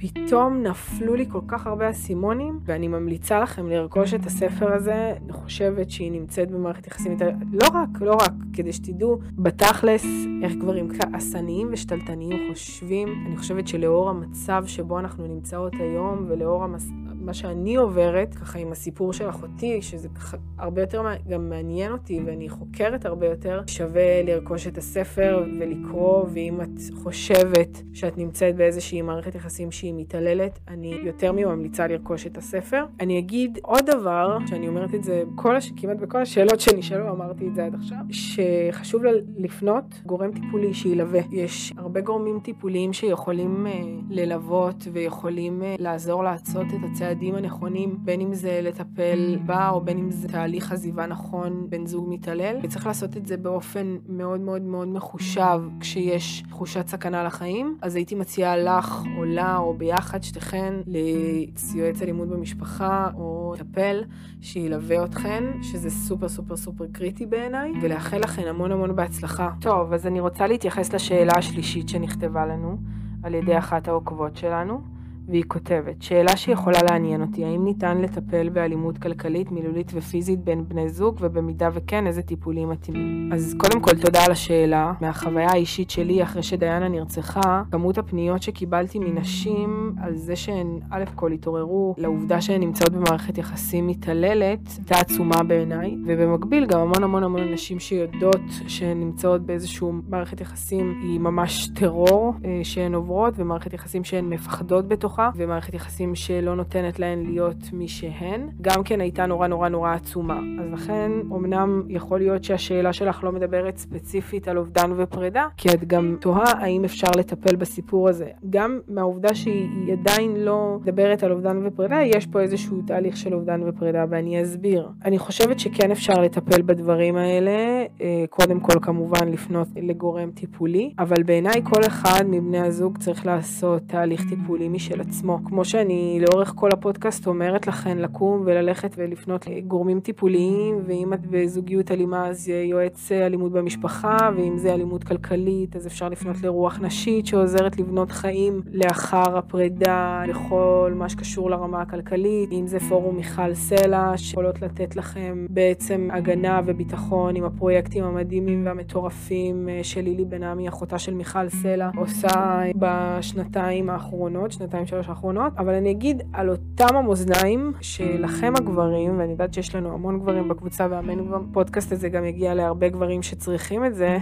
פתאום 0.00 0.62
נפלו 0.62 1.14
לי 1.14 1.26
כל 1.28 1.40
כך 1.48 1.66
הרבה 1.66 1.90
אסימונים, 1.90 2.60
ואני 2.64 2.88
ממליצה 2.88 3.40
לכם 3.40 3.68
לרכוש 3.68 4.14
את 4.14 4.26
הספר 4.26 4.72
הזה. 4.72 5.14
אני 5.24 5.32
חושבת 5.32 5.90
שהיא 5.90 6.12
נמצאת 6.12 6.50
במערכת 6.50 6.86
יחסים 6.86 7.12
איתה, 7.12 7.24
לא 7.52 7.66
רק, 7.74 7.88
לא 8.00 8.14
רק, 8.14 8.32
כדי 8.52 8.72
שתדעו 8.72 9.18
בתכלס 9.38 10.04
איך 10.42 10.54
גברים 10.54 10.88
כעסניים 10.98 11.68
ושתלטניים 11.72 12.52
חושבים. 12.52 13.08
אני 13.26 13.36
חושבת 13.36 13.68
שלאור 13.68 14.10
המצב 14.10 14.64
שבו 14.66 14.98
אנחנו 14.98 15.26
נמצאות 15.26 15.72
היום, 15.74 16.24
ולאור 16.28 16.64
המס... 16.64 16.88
מה 17.20 17.34
שאני 17.34 17.76
עוברת, 17.76 18.34
ככה 18.34 18.58
עם 18.58 18.72
הסיפור 18.72 19.12
של 19.12 19.28
אחותי, 19.28 19.82
שזה 19.82 20.08
ככה 20.08 20.36
הרבה 20.58 20.80
יותר 20.80 21.02
גם 21.28 21.48
מעניין 21.50 21.92
אותי 21.92 22.20
ואני 22.26 22.48
חוקרת 22.48 23.06
הרבה 23.06 23.26
יותר, 23.26 23.62
שווה 23.66 24.22
לרכוש 24.22 24.66
את 24.66 24.78
הספר 24.78 25.44
ולקרוא, 25.58 26.24
ואם 26.32 26.60
את 26.60 26.80
חושבת 26.94 27.82
שאת 27.92 28.18
נמצאת 28.18 28.56
באיזושהי 28.56 29.02
מערכת 29.02 29.34
יחסים 29.34 29.72
שהיא 29.72 29.94
מתעללת, 29.96 30.58
אני 30.68 30.94
יותר 31.02 31.32
מממליצה 31.32 31.86
לרכוש 31.86 32.26
את 32.26 32.38
הספר. 32.38 32.84
אני 33.00 33.18
אגיד 33.18 33.58
עוד 33.62 33.86
דבר, 33.86 34.38
שאני 34.46 34.68
אומרת 34.68 34.94
את 34.94 35.04
זה 35.04 35.22
כל 35.34 35.56
הש... 35.56 35.72
כמעט 35.76 35.96
בכל 35.96 36.22
השאלות 36.22 36.60
שנשאלו, 36.60 37.10
אמרתי 37.10 37.48
את 37.48 37.54
זה 37.54 37.64
עד 37.64 37.74
עכשיו, 37.74 37.98
שחשוב 38.10 39.02
לפנות 39.36 39.84
גורם 40.06 40.32
טיפולי 40.32 40.74
שילווה. 40.74 41.20
יש 41.32 41.72
הרבה 41.76 42.00
גורמים 42.00 42.40
טיפוליים 42.40 42.92
שיכולים 42.92 43.66
uh, 43.66 43.70
ללוות 44.10 44.88
ויכולים 44.92 45.62
uh, 45.62 45.82
לעזור 45.82 46.24
לעשות 46.24 46.66
את 46.66 46.90
הצעדים. 46.92 47.19
הצעדים 47.20 47.34
הנכונים, 47.34 47.96
בין 48.04 48.20
אם 48.20 48.34
זה 48.34 48.60
לטפל 48.62 49.38
בה 49.46 49.70
או 49.70 49.80
בין 49.80 49.98
אם 49.98 50.10
זה 50.10 50.28
תהליך 50.28 50.72
עזיבה 50.72 51.06
נכון 51.06 51.66
בן 51.68 51.86
זוג 51.86 52.06
מתעלל, 52.08 52.56
וצריך 52.62 52.86
לעשות 52.86 53.16
את 53.16 53.26
זה 53.26 53.36
באופן 53.36 53.96
מאוד 54.08 54.40
מאוד 54.40 54.62
מאוד 54.62 54.88
מחושב 54.88 55.60
כשיש 55.80 56.42
תחושת 56.48 56.88
סכנה 56.88 57.24
לחיים, 57.24 57.76
אז 57.82 57.96
הייתי 57.96 58.14
מציעה 58.14 58.56
לך 58.56 59.02
או 59.16 59.24
לה 59.24 59.56
או 59.56 59.74
ביחד 59.74 60.22
שתיכן 60.22 60.74
ליועץ 60.86 62.02
אלימות 62.02 62.28
במשפחה 62.28 63.10
או 63.14 63.54
מטפל 63.54 64.04
שילווה 64.40 65.04
אתכן, 65.04 65.44
שזה 65.62 65.90
סופר 65.90 66.28
סופר 66.28 66.56
סופר 66.56 66.84
קריטי 66.92 67.26
בעיניי, 67.26 67.72
ולאחל 67.82 68.18
לכן 68.18 68.48
המון 68.48 68.72
המון 68.72 68.96
בהצלחה. 68.96 69.50
טוב, 69.60 69.92
אז 69.92 70.06
אני 70.06 70.20
רוצה 70.20 70.46
להתייחס 70.46 70.92
לשאלה 70.92 71.32
השלישית 71.36 71.88
שנכתבה 71.88 72.46
לנו 72.46 72.76
על 73.22 73.34
ידי 73.34 73.58
אחת 73.58 73.88
העוקבות 73.88 74.36
שלנו. 74.36 74.99
והיא 75.30 75.44
כותבת, 75.48 76.02
שאלה 76.02 76.36
שיכולה 76.36 76.78
לעניין 76.90 77.22
אותי, 77.22 77.44
האם 77.44 77.64
ניתן 77.64 78.00
לטפל 78.00 78.48
באלימות 78.48 78.98
כלכלית, 78.98 79.50
מילולית 79.52 79.92
ופיזית 79.94 80.44
בין 80.44 80.68
בני 80.68 80.88
זוג, 80.88 81.16
ובמידה 81.20 81.68
וכן, 81.72 82.06
איזה 82.06 82.22
טיפולים 82.22 82.68
מתאימים? 82.68 83.32
אז 83.32 83.54
קודם 83.58 83.80
כל, 83.80 83.94
תודה 83.94 84.24
על 84.24 84.32
השאלה. 84.32 84.92
מהחוויה 85.00 85.50
האישית 85.50 85.90
שלי, 85.90 86.22
אחרי 86.22 86.42
שדיינה 86.42 86.88
נרצחה, 86.88 87.62
כמות 87.70 87.98
הפניות 87.98 88.42
שקיבלתי 88.42 88.98
מנשים 88.98 89.94
על 90.02 90.16
זה 90.16 90.36
שהן, 90.36 90.80
א' 90.90 91.04
כל 91.14 91.32
התעוררו 91.32 91.94
לעובדה 91.98 92.40
שהן 92.40 92.60
נמצאות 92.60 92.92
במערכת 92.92 93.38
יחסים 93.38 93.86
מתעללת, 93.86 94.60
הייתה 94.76 94.94
עצומה 94.94 95.42
בעיניי, 95.42 95.96
ובמקביל 96.06 96.66
גם 96.66 96.80
המון 96.80 97.04
המון 97.04 97.24
המון 97.24 97.52
נשים 97.52 97.78
שיודעות 97.78 98.40
שהן 98.68 99.00
נמצאות 99.00 99.42
באיזושהי 99.42 99.88
מערכת 100.08 100.40
יחסים, 100.40 101.00
היא 101.02 101.20
ממש 101.20 101.68
טרור 101.74 102.34
אה, 102.44 102.60
שהן 102.62 102.94
עוברות, 102.94 103.34
ומערכת 103.36 103.72
יחסים 103.72 104.04
שהן 104.04 104.28
מפחדות 104.28 104.88
בתוכה. 104.88 105.19
בתוכה, 105.28 105.30
ומערכת 105.36 105.74
יחסים 105.74 106.14
שלא 106.14 106.56
נותנת 106.56 106.98
להן 106.98 107.26
להיות 107.26 107.72
מי 107.72 107.88
שהן, 107.88 108.48
גם 108.60 108.82
כן 108.82 109.00
הייתה 109.00 109.26
נורא 109.26 109.46
נורא 109.46 109.68
נורא 109.68 109.92
עצומה. 109.94 110.40
אז 110.60 110.72
לכן, 110.72 111.12
אמנם 111.32 111.82
יכול 111.88 112.18
להיות 112.18 112.44
שהשאלה 112.44 112.92
שלך 112.92 113.24
לא 113.24 113.32
מדברת 113.32 113.76
ספציפית 113.76 114.48
על 114.48 114.58
אובדן 114.58 114.90
ופרידה, 114.96 115.46
כי 115.56 115.68
את 115.68 115.84
גם 115.84 116.16
תוהה 116.20 116.52
האם 116.58 116.84
אפשר 116.84 117.06
לטפל 117.16 117.56
בסיפור 117.56 118.08
הזה. 118.08 118.28
גם 118.50 118.80
מהעובדה 118.88 119.34
שהיא 119.34 119.92
עדיין 119.92 120.36
לא 120.36 120.78
מדברת 120.82 121.22
על 121.22 121.32
אובדן 121.32 121.66
ופרידה, 121.66 122.02
יש 122.02 122.26
פה 122.26 122.40
איזשהו 122.40 122.82
תהליך 122.86 123.16
של 123.16 123.34
אובדן 123.34 123.60
ופרידה, 123.66 124.04
ואני 124.10 124.42
אסביר. 124.42 124.88
אני 125.04 125.18
חושבת 125.18 125.60
שכן 125.60 125.90
אפשר 125.90 126.14
לטפל 126.14 126.62
בדברים 126.62 127.16
האלה, 127.16 127.84
אה, 128.00 128.24
קודם 128.30 128.60
כל 128.60 128.78
כמובן 128.82 129.28
לפנות 129.28 129.68
לגורם 129.76 130.30
טיפולי, 130.30 130.94
אבל 130.98 131.22
בעיניי 131.22 131.60
כל 131.64 131.80
אחד 131.86 132.24
מבני 132.26 132.58
הזוג 132.60 132.98
צריך 132.98 133.26
לעשות 133.26 133.82
תהליך 133.86 134.28
טיפולי 134.28 134.68
משל. 134.68 135.00
כמו 135.44 135.64
שאני 135.64 136.20
לאורך 136.20 136.52
כל 136.56 136.68
הפודקאסט 136.72 137.26
אומרת 137.26 137.66
לכן 137.66 137.98
לקום 137.98 138.42
וללכת 138.44 138.94
ולפנות 138.96 139.46
לגורמים 139.46 140.00
טיפוליים, 140.00 140.82
ואם 140.86 141.12
את 141.14 141.26
בזוגיות 141.26 141.90
אלימה 141.90 142.28
אז 142.28 142.48
יועץ 142.48 143.12
אלימות 143.12 143.52
במשפחה, 143.52 144.16
ואם 144.36 144.58
זה 144.58 144.74
אלימות 144.74 145.04
כלכלית 145.04 145.76
אז 145.76 145.86
אפשר 145.86 146.08
לפנות 146.08 146.42
לרוח 146.42 146.78
נשית 146.82 147.26
שעוזרת 147.26 147.78
לבנות 147.78 148.10
חיים 148.10 148.60
לאחר 148.72 149.38
הפרידה, 149.38 150.22
לכל 150.28 150.92
מה 150.96 151.08
שקשור 151.08 151.50
לרמה 151.50 151.82
הכלכלית, 151.82 152.52
אם 152.52 152.66
זה 152.66 152.80
פורום 152.80 153.16
מיכל 153.16 153.54
סלע, 153.54 154.12
שיכולות 154.16 154.62
לתת 154.62 154.96
לכם 154.96 155.46
בעצם 155.50 156.08
הגנה 156.12 156.60
וביטחון 156.66 157.36
עם 157.36 157.44
הפרויקטים 157.44 158.04
המדהימים 158.04 158.66
והמטורפים 158.66 159.68
אה, 159.68 159.80
של 159.82 160.00
לילי 160.00 160.24
בן 160.24 160.42
עמי, 160.42 160.68
אחותה 160.68 160.98
של 160.98 161.14
מיכל 161.14 161.48
סלע, 161.48 161.90
עושה 161.96 162.62
בשנתיים 162.76 163.90
האחרונות, 163.90 164.52
שנתיים 164.52 164.86
שלוש 164.90 165.08
האחרונות, 165.08 165.52
אבל 165.58 165.74
אני 165.74 165.90
אגיד 165.90 166.22
על 166.32 166.50
אותם 166.50 166.96
המאזניים 166.96 167.72
שלכם 167.80 168.52
הגברים, 168.56 169.18
ואני 169.18 169.32
יודעת 169.32 169.54
שיש 169.54 169.74
לנו 169.74 169.92
המון 169.94 170.20
גברים 170.20 170.48
בקבוצה 170.48 170.86
והאמן 170.90 171.26
כבר, 171.26 171.40
הפודקאסט 171.50 171.92
הזה 171.92 172.08
גם 172.08 172.24
יגיע 172.24 172.54
להרבה 172.54 172.88
גברים 172.88 173.22
שצריכים 173.22 173.84
את 173.84 173.94
זה, 173.94 174.18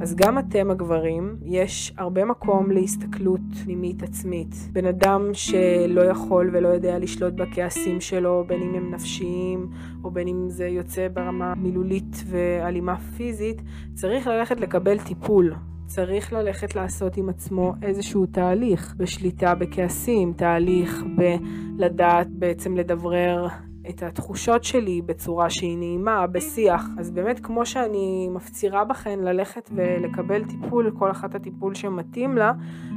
אז 0.00 0.14
גם 0.16 0.38
אתם 0.38 0.70
הגברים, 0.70 1.36
יש 1.42 1.94
הרבה 1.98 2.24
מקום 2.24 2.70
להסתכלות 2.70 3.40
פנימית 3.64 4.02
עצמית. 4.02 4.54
בן 4.72 4.86
אדם 4.86 5.28
שלא 5.32 6.00
יכול 6.00 6.50
ולא 6.52 6.68
יודע 6.68 6.98
לשלוט 6.98 7.34
בכעסים 7.34 8.00
שלו, 8.00 8.44
בין 8.46 8.62
אם 8.62 8.74
הם 8.74 8.94
נפשיים, 8.94 9.70
או 10.04 10.10
בין 10.10 10.28
אם 10.28 10.48
זה 10.48 10.66
יוצא 10.66 11.08
ברמה 11.14 11.54
מילולית 11.54 12.24
ואלימה 12.26 12.96
פיזית, 12.96 13.62
צריך 13.94 14.26
ללכת 14.26 14.60
לקבל 14.60 14.98
טיפול. 14.98 15.54
צריך 15.94 16.32
ללכת 16.32 16.74
לעשות 16.74 17.16
עם 17.16 17.28
עצמו 17.28 17.72
איזשהו 17.82 18.26
תהליך 18.26 18.94
בשליטה 18.96 19.54
בכעסים, 19.54 20.32
תהליך 20.36 21.02
בלדעת 21.16 22.28
בעצם 22.30 22.76
לדברר 22.76 23.46
את 23.88 24.02
התחושות 24.02 24.64
שלי 24.64 25.02
בצורה 25.02 25.50
שהיא 25.50 25.78
נעימה, 25.78 26.26
בשיח. 26.26 26.86
אז 26.98 27.10
באמת, 27.10 27.40
כמו 27.40 27.66
שאני 27.66 28.28
מפצירה 28.30 28.84
בכן 28.84 29.18
ללכת 29.18 29.70
ולקבל 29.74 30.44
טיפול, 30.44 30.90
כל 30.98 31.10
אחת 31.10 31.34
הטיפול 31.34 31.74
שמתאים 31.74 32.36
לה, 32.36 32.52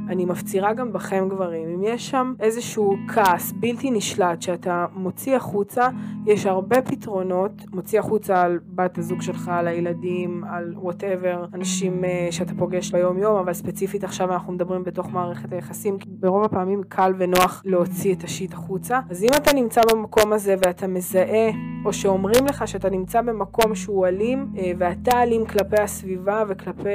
אני 0.08 0.24
מפצירה 0.24 0.72
גם 0.72 0.92
בכם 0.92 1.28
גברים. 1.30 1.68
אם 1.68 1.82
יש 1.82 2.10
שם 2.10 2.34
איזשהו 2.40 2.96
כעס 3.08 3.52
בלתי 3.52 3.90
נשלט 3.90 4.42
שאתה 4.42 4.86
מוציא 4.92 5.36
החוצה, 5.36 5.88
יש 6.26 6.46
הרבה 6.46 6.82
פתרונות, 6.82 7.52
מוציא 7.72 8.00
החוצה 8.00 8.42
על 8.42 8.58
בת 8.66 8.98
הזוג 8.98 9.22
שלך, 9.22 9.48
על 9.48 9.68
הילדים, 9.68 10.44
על 10.44 10.74
whatever, 10.76 11.44
אנשים 11.54 12.04
אה, 12.04 12.32
שאתה 12.32 12.52
פוגש 12.58 12.92
ביום 12.92 13.18
יום, 13.18 13.36
אבל 13.36 13.52
ספציפית 13.52 14.04
עכשיו 14.04 14.32
אנחנו 14.32 14.52
מדברים 14.52 14.84
בתוך 14.84 15.10
מערכת 15.12 15.52
היחסים, 15.52 15.98
כי 15.98 16.08
ברוב 16.10 16.44
הפעמים 16.44 16.82
קל 16.88 17.12
ונוח 17.18 17.62
להוציא 17.64 18.14
את 18.14 18.24
ה 18.24 18.30
shit 18.30 18.52
החוצה. 18.52 19.00
אז 19.10 19.24
אם 19.24 19.28
אתה 19.36 19.52
נמצא 19.52 19.80
במקום 19.92 20.32
הזה 20.32 20.56
ואתה 20.76 20.86
מזהה, 20.86 21.50
או 21.84 21.92
שאומרים 21.92 22.46
לך 22.46 22.68
שאתה 22.68 22.90
נמצא 22.90 23.22
במקום 23.22 23.74
שהוא 23.74 24.06
אלים, 24.06 24.52
אה, 24.54 24.58
ואתה 24.78 25.22
אלים 25.22 25.46
כלפי 25.46 25.80
הסביבה 25.80 26.42
וכלפי 26.48 26.88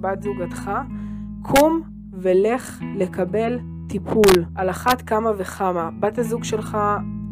בת 0.00 0.22
זוגתך, 0.22 0.70
קום 1.42 1.82
ולך 2.12 2.82
לקבל 2.96 3.58
טיפול, 3.88 4.44
על 4.54 4.70
אחת 4.70 5.02
כמה 5.02 5.30
וכמה. 5.36 5.90
בת 6.00 6.18
הזוג 6.18 6.44
שלך 6.44 6.78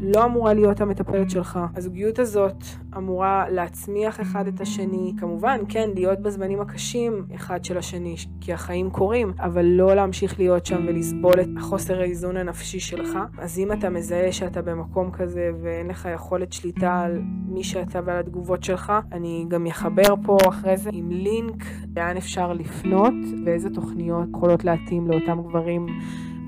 לא 0.02 0.24
אמורה 0.24 0.54
להיות 0.54 0.80
המטפלת 0.80 1.30
שלך. 1.30 1.58
הזוגיות 1.76 2.18
הזאת 2.18 2.64
אמורה 2.96 3.44
להצמיח 3.50 4.20
אחד 4.20 4.46
את 4.46 4.60
השני. 4.60 5.12
כמובן, 5.18 5.60
כן, 5.68 5.90
להיות 5.94 6.18
בזמנים 6.18 6.60
הקשים 6.60 7.26
אחד 7.34 7.64
של 7.64 7.78
השני, 7.78 8.14
כי 8.40 8.52
החיים 8.52 8.90
קורים, 8.90 9.32
אבל 9.38 9.64
לא 9.64 9.94
להמשיך 9.94 10.38
להיות 10.38 10.66
שם 10.66 10.84
ולסבול 10.86 11.40
את 11.40 11.48
חוסר 11.60 12.00
האיזון 12.00 12.36
הנפשי 12.36 12.80
שלך. 12.80 13.18
אז 13.38 13.58
אם 13.58 13.72
אתה 13.72 13.90
מזהה 13.90 14.32
שאתה 14.32 14.62
במקום 14.62 15.10
כזה 15.10 15.50
ואין 15.62 15.86
לך 15.86 16.08
יכולת 16.14 16.52
שליטה 16.52 17.00
על 17.00 17.22
מי 17.48 17.64
שאתה 17.64 18.00
ועל 18.04 18.18
התגובות 18.18 18.64
שלך, 18.64 18.92
אני 19.12 19.44
גם 19.48 19.66
אחבר 19.66 20.14
פה 20.24 20.36
אחרי 20.48 20.76
זה 20.76 20.90
עם 20.92 21.10
לינק 21.10 21.64
לאן 21.96 22.16
אפשר 22.16 22.52
לפנות 22.52 23.14
ואיזה 23.44 23.70
תוכניות 23.70 24.28
יכולות 24.36 24.64
להתאים 24.64 25.08
לאותם 25.08 25.42
גברים. 25.42 25.86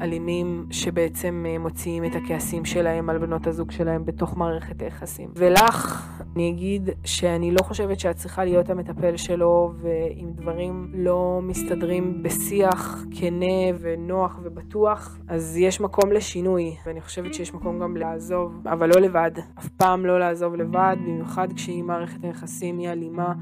אלימים 0.00 0.66
שבעצם 0.70 1.44
אה, 1.48 1.58
מוציאים 1.58 2.04
את 2.04 2.14
הכעסים 2.14 2.64
שלהם 2.64 3.10
על 3.10 3.18
בנות 3.18 3.46
הזוג 3.46 3.70
שלהם 3.70 4.04
בתוך 4.04 4.36
מערכת 4.36 4.82
היחסים. 4.82 5.30
ולך, 5.36 6.08
אני 6.36 6.50
אגיד 6.50 6.90
שאני 7.04 7.50
לא 7.50 7.62
חושבת 7.62 8.00
שאת 8.00 8.16
צריכה 8.16 8.44
להיות 8.44 8.70
המטפל 8.70 9.16
שלו, 9.16 9.72
ואם 9.76 10.30
דברים 10.34 10.90
לא 10.94 11.40
מסתדרים 11.42 12.22
בשיח 12.22 13.04
כנה 13.10 13.76
ונוח 13.80 14.40
ובטוח, 14.42 15.18
אז 15.28 15.56
יש 15.56 15.80
מקום 15.80 16.12
לשינוי, 16.12 16.76
ואני 16.86 17.00
חושבת 17.00 17.34
שיש 17.34 17.54
מקום 17.54 17.78
גם 17.78 17.96
לעזוב, 17.96 18.66
אבל 18.66 18.88
לא 18.88 19.00
לבד. 19.00 19.30
אף 19.58 19.68
פעם 19.68 20.06
לא 20.06 20.18
לעזוב 20.18 20.54
לבד, 20.54 20.96
במיוחד 21.00 21.52
כשאם 21.52 21.84
מערכת 21.86 22.24
היחסים 22.24 22.78
היא 22.78 22.88
אלימה. 22.88 23.32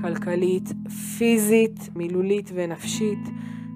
כלכלית, 0.00 0.72
פיזית, 1.18 1.88
מילולית 1.96 2.50
ונפשית. 2.54 3.18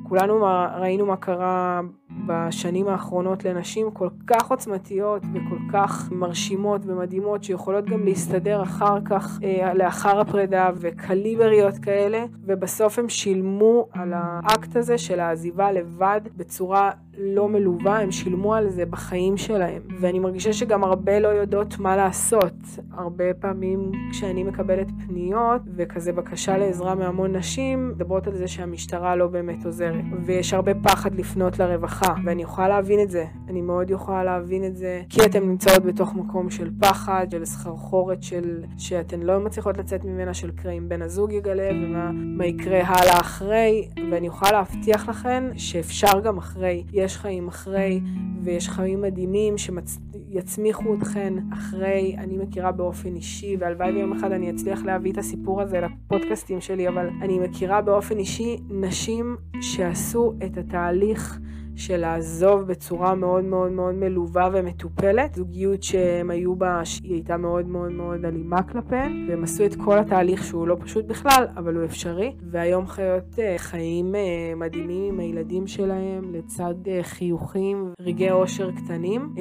כולנו 0.03 0.47
ראינו 0.81 1.07
מה 1.07 1.17
קרה 1.17 1.81
בשנים 2.27 2.89
האחרונות 2.89 3.45
לנשים 3.45 3.91
כל 3.91 4.09
כך 4.27 4.51
עוצמתיות 4.51 5.23
וכל 5.33 5.59
כך 5.73 6.13
מרשימות 6.13 6.81
ומדהימות 6.87 7.45
שיכולות 7.45 7.85
גם 7.85 8.05
להסתדר 8.05 8.63
אחר 8.63 8.99
כך, 9.05 9.39
אה, 9.43 9.75
לאחר 9.75 10.21
הפרידה 10.21 10.71
וקליבריות 10.81 11.79
כאלה, 11.79 12.25
ובסוף 12.45 12.99
הם 12.99 13.09
שילמו 13.09 13.89
על 13.93 14.13
האקט 14.15 14.77
הזה 14.77 14.99
של 14.99 15.21
העזיבה 15.21 15.73
לבד 15.73 16.21
בצורה 16.37 16.91
לא 17.19 17.49
מלווה, 17.49 17.99
הם 18.01 18.11
שילמו 18.11 18.55
על 18.55 18.69
זה 18.69 18.87
בחיים 18.87 19.37
שלהם. 19.37 19.83
ואני 20.01 20.19
מרגישה 20.19 20.53
שגם 20.53 20.85
הרבה 20.85 21.19
לא 21.19 21.29
יודעות 21.29 21.79
מה 21.79 21.97
לעשות. 21.97 22.55
הרבה 22.93 23.35
פעמים 23.35 23.93
כשאני 24.11 24.43
מקבלת 24.45 24.87
פניות 25.07 25.63
וכזה 25.77 26.13
בקשה 26.13 26.59
לעזרה 26.59 26.95
מהמון 26.95 27.37
נשים, 27.37 27.89
מדברות 27.89 28.27
על 28.27 28.37
זה 28.37 28.49
שהמשטרה 28.49 29.17
לא 29.17 29.27
באמת 29.27 29.65
עוזרת. 29.65 30.05
ויש 30.25 30.55
הרבה 30.55 30.75
פחד 30.75 31.15
לפנות 31.15 31.59
לרווחה, 31.59 32.06
ואני 32.25 32.43
יכולה 32.43 32.69
להבין 32.69 33.01
את 33.01 33.11
זה. 33.11 33.27
אני 33.49 33.61
מאוד 33.61 33.91
יכולה 33.91 34.25
להבין 34.25 34.65
את 34.65 34.77
זה, 34.77 35.03
כי 35.09 35.25
אתן 35.25 35.43
נמצאות 35.43 35.85
בתוך 35.85 36.15
מקום 36.15 36.51
של 36.51 36.71
פחד, 36.81 37.27
של 37.31 37.45
סחרחורת, 37.45 38.23
של 38.23 38.65
שאתן 38.79 39.21
לא 39.21 39.41
מצליחות 39.41 39.79
לצאת 39.79 40.05
ממנה, 40.05 40.35
של 40.35 40.51
קרה 40.51 40.73
אם 40.73 40.89
בן 40.89 41.03
הזוג 41.03 41.33
יגלה 41.33 41.71
ומה 41.73 42.47
יקרה 42.47 42.81
הלאה 42.85 43.21
אחרי, 43.21 43.89
ואני 44.11 44.27
יכולה 44.27 44.53
להבטיח 44.53 45.09
לכן 45.09 45.45
שאפשר 45.57 46.21
גם 46.21 46.39
אחרי. 46.39 46.85
יש 46.93 47.17
חיים 47.17 47.49
אחרי, 47.49 48.01
ויש 48.43 48.69
חיים 48.69 49.03
מדהימים 49.03 49.55
שיצמיחו 49.59 50.95
אתכן 50.95 51.35
אחרי. 51.53 52.17
אני 52.19 52.39
מכירה 52.39 52.73
באופן 52.73 53.15
אישי, 53.15 53.57
והלוואי 53.61 53.93
ויום 53.93 54.13
אחד 54.13 54.33
אני 54.33 54.51
אצליח 54.51 54.85
להביא 54.85 55.13
את 55.13 55.19
הסיפור 55.19 55.63
הזה 55.63 55.81
לפודקאסטים 55.81 56.61
שלי, 56.61 56.89
אבל 56.89 57.09
אני 57.23 57.39
מכירה 57.39 57.81
באופן 57.81 58.19
אישי 58.19 58.59
נשים 58.71 59.37
שעשו 59.61 60.33
את 60.45 60.57
התהליך. 60.57 61.39
של 61.77 61.97
לעזוב 61.97 62.63
בצורה 62.63 63.15
מאוד 63.15 63.45
מאוד 63.45 63.73
מאוד 63.73 63.95
מלווה 63.95 64.49
ומטופלת. 64.53 65.35
זוגיות 65.35 65.83
שהם 65.83 66.31
היו 66.31 66.57
בה, 66.57 66.81
היא 67.03 67.15
הייתה 67.15 67.37
מאוד 67.37 67.67
מאוד 67.67 67.93
מאוד 67.93 68.25
אלימה 68.25 68.63
כלפיהם, 68.63 69.27
והם 69.29 69.45
עשו 69.45 69.65
את 69.65 69.75
כל 69.85 69.99
התהליך 69.99 70.45
שהוא 70.45 70.69
לא 70.69 70.77
פשוט 70.81 71.05
בכלל, 71.05 71.47
אבל 71.57 71.75
הוא 71.75 71.85
אפשרי. 71.85 72.35
והיום 72.51 72.87
חיות 72.87 73.39
אה, 73.39 73.55
חיים 73.59 74.15
אה, 74.15 74.53
מדהימים 74.57 75.15
עם 75.15 75.21
הילדים 75.21 75.67
שלהם, 75.67 76.35
לצד 76.35 76.75
אה, 76.89 77.03
חיוכים, 77.03 77.93
רגעי 78.01 78.31
אושר 78.31 78.71
קטנים. 78.71 79.35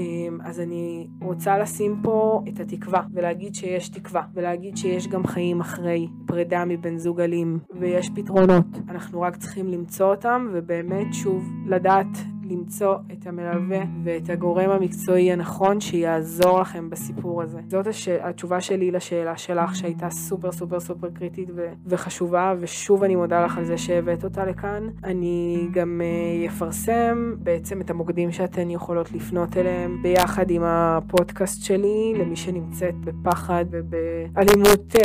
אז 0.43 0.59
אני 0.59 1.07
רוצה 1.21 1.57
לשים 1.57 1.99
פה 2.03 2.41
את 2.47 2.59
התקווה, 2.59 3.01
ולהגיד 3.13 3.55
שיש 3.55 3.89
תקווה, 3.89 4.21
ולהגיד 4.33 4.77
שיש 4.77 5.07
גם 5.07 5.27
חיים 5.27 5.59
אחרי 5.59 6.07
פרידה 6.25 6.65
מבן 6.65 6.97
זוג 6.97 7.21
אלים, 7.21 7.59
ויש 7.79 8.09
פתרונות. 8.15 8.65
אנחנו 8.89 9.21
רק 9.21 9.35
צריכים 9.37 9.67
למצוא 9.67 10.11
אותם, 10.11 10.47
ובאמת, 10.53 11.13
שוב, 11.13 11.43
לדעת 11.65 12.24
למצוא 12.49 12.95
את 13.13 13.27
המלווה 13.27 13.83
ואת 14.03 14.29
הגורם 14.29 14.69
המקצועי 14.69 15.31
הנכון 15.31 15.81
שיעזור 15.81 16.59
לכם 16.59 16.89
בסיפור 16.89 17.41
הזה. 17.41 17.59
זאת 17.67 17.87
הש... 17.87 18.07
התשובה 18.07 18.61
שלי 18.61 18.91
לשאלה 18.91 19.37
שלך 19.37 19.75
שהייתה 19.75 20.09
סופר 20.09 20.51
סופר 20.51 20.79
סופר 20.79 21.09
קריטית 21.09 21.49
ו... 21.55 21.67
וחשובה 21.85 22.53
ושוב 22.59 23.03
אני 23.03 23.15
מודה 23.15 23.45
לך 23.45 23.57
על 23.57 23.65
זה 23.65 23.77
שהבאת 23.77 24.23
אותה 24.23 24.45
לכאן. 24.45 24.89
אני 25.03 25.67
גם 25.71 26.01
uh, 26.01 26.49
אפרסם 26.49 27.33
בעצם 27.37 27.81
את 27.81 27.89
המוקדים 27.89 28.31
שאתן 28.31 28.69
יכולות 28.69 29.11
לפנות 29.11 29.57
אליהם 29.57 29.99
ביחד 30.01 30.49
עם 30.49 30.63
הפודקאסט 30.65 31.63
שלי 31.63 32.13
למי 32.15 32.35
שנמצאת 32.35 32.95
בפחד 32.95 33.65
ובאלימות 33.71 34.95
uh, 34.95 34.99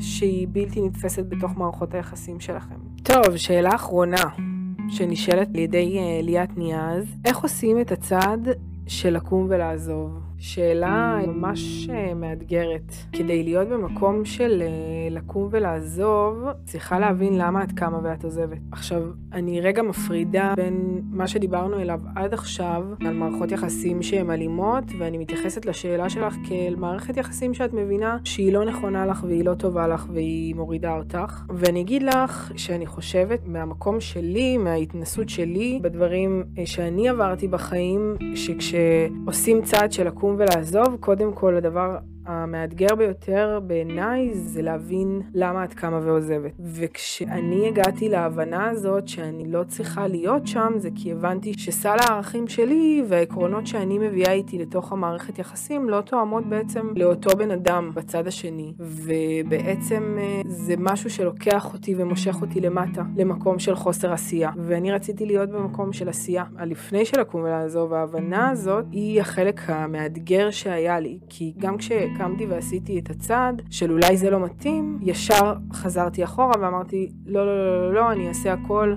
שהיא 0.00 0.48
בלתי 0.50 0.80
נתפסת 0.80 1.24
בתוך 1.28 1.56
מערכות 1.56 1.94
היחסים 1.94 2.40
שלכם. 2.40 2.74
טוב, 3.02 3.36
שאלה 3.36 3.70
אחרונה. 3.74 4.55
שנשאלת 4.88 5.48
על 5.54 5.60
ידי 5.60 5.98
אה, 5.98 6.20
ליאת 6.22 6.56
ניאז, 6.58 7.04
איך 7.24 7.38
עושים 7.38 7.80
את 7.80 7.92
הצעד 7.92 8.48
של 8.86 9.16
לקום 9.16 9.46
ולעזוב? 9.50 10.25
שאלה 10.46 11.18
ממש 11.26 11.88
אה, 11.90 12.14
מאתגרת. 12.14 12.92
כדי 13.12 13.42
להיות 13.42 13.68
במקום 13.68 14.24
של 14.24 14.62
אה, 14.62 14.68
לקום 15.10 15.48
ולעזוב, 15.50 16.44
צריכה 16.64 16.98
להבין 16.98 17.38
למה 17.38 17.62
את 17.62 17.72
קמה 17.72 18.00
ואת 18.02 18.24
עוזבת. 18.24 18.58
עכשיו, 18.72 19.02
אני 19.32 19.60
רגע 19.60 19.82
מפרידה 19.82 20.54
בין 20.56 21.00
מה 21.10 21.26
שדיברנו 21.26 21.80
אליו 21.80 22.00
עד 22.16 22.34
עכשיו, 22.34 22.84
על 23.00 23.14
מערכות 23.14 23.52
יחסים 23.52 24.02
שהן 24.02 24.30
אלימות, 24.30 24.84
ואני 24.98 25.18
מתייחסת 25.18 25.66
לשאלה 25.66 26.10
שלך 26.10 26.34
כאל 26.48 26.74
מערכת 26.76 27.16
יחסים 27.16 27.54
שאת 27.54 27.72
מבינה 27.72 28.18
שהיא 28.24 28.52
לא 28.52 28.64
נכונה 28.64 29.06
לך 29.06 29.24
והיא 29.24 29.44
לא 29.44 29.54
טובה 29.54 29.88
לך 29.88 30.06
והיא 30.12 30.54
מורידה 30.54 30.96
אותך. 30.96 31.42
ואני 31.48 31.80
אגיד 31.80 32.02
לך 32.02 32.52
שאני 32.56 32.86
חושבת 32.86 33.40
מהמקום 33.46 34.00
שלי, 34.00 34.58
מההתנסות 34.58 35.28
שלי, 35.28 35.78
בדברים 35.82 36.44
אה, 36.58 36.66
שאני 36.66 37.08
עברתי 37.08 37.48
בחיים, 37.48 38.16
שכשעושים 38.34 39.62
צעד 39.62 39.92
של 39.92 40.06
לקום 40.06 40.35
ולעזוב, 40.38 40.96
קודם 41.00 41.32
כל 41.32 41.56
הדבר 41.56 41.96
המאתגר 42.26 42.94
ביותר 42.94 43.60
בעיניי 43.66 44.34
זה 44.34 44.62
להבין 44.62 45.22
למה 45.34 45.64
את 45.64 45.74
קמה 45.74 46.00
ועוזבת. 46.02 46.52
וכשאני 46.58 47.68
הגעתי 47.68 48.08
להבנה 48.08 48.70
הזאת 48.70 49.08
שאני 49.08 49.52
לא 49.52 49.62
צריכה 49.68 50.08
להיות 50.08 50.46
שם, 50.46 50.72
זה 50.76 50.88
כי 50.94 51.12
הבנתי 51.12 51.52
שסל 51.58 51.96
הערכים 52.00 52.48
שלי 52.48 53.04
והעקרונות 53.08 53.66
שאני 53.66 53.98
מביאה 53.98 54.32
איתי 54.32 54.58
לתוך 54.58 54.92
המערכת 54.92 55.38
יחסים 55.38 55.88
לא 55.88 56.00
תואמות 56.00 56.46
בעצם 56.46 56.92
לאותו 56.96 57.36
בן 57.36 57.50
אדם 57.50 57.90
בצד 57.94 58.26
השני. 58.26 58.72
ובעצם 58.78 60.16
אה, 60.20 60.40
זה 60.46 60.74
משהו 60.78 61.10
שלוקח 61.10 61.72
אותי 61.72 61.94
ומושך 61.98 62.36
אותי 62.42 62.60
למטה, 62.60 63.02
למקום 63.16 63.58
של 63.58 63.74
חוסר 63.74 64.12
עשייה. 64.12 64.50
ואני 64.56 64.92
רציתי 64.92 65.26
להיות 65.26 65.50
במקום 65.50 65.92
של 65.92 66.08
עשייה. 66.08 66.44
לפני 66.66 67.04
של 67.04 67.20
לקום 67.20 67.42
ולעזוב, 67.42 67.92
ההבנה 67.92 68.50
הזאת 68.50 68.84
היא 68.92 69.20
החלק 69.20 69.60
המאתגר 69.68 70.50
שהיה 70.50 71.00
לי. 71.00 71.18
כי 71.28 71.52
גם 71.58 71.76
כש... 71.76 71.92
קמתי 72.18 72.46
ועשיתי 72.46 72.98
את 72.98 73.10
הצעד 73.10 73.62
של 73.70 73.92
אולי 73.92 74.16
זה 74.16 74.30
לא 74.30 74.40
מתאים, 74.40 74.98
ישר 75.02 75.54
חזרתי 75.72 76.24
אחורה 76.24 76.52
ואמרתי, 76.60 77.10
לא, 77.26 77.46
לא, 77.46 77.56
לא, 77.56 77.88
לא, 77.88 77.94
לא, 77.94 78.12
אני 78.12 78.28
אעשה 78.28 78.52
הכל 78.52 78.94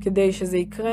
כדי 0.00 0.32
שזה 0.32 0.58
יקרה, 0.58 0.90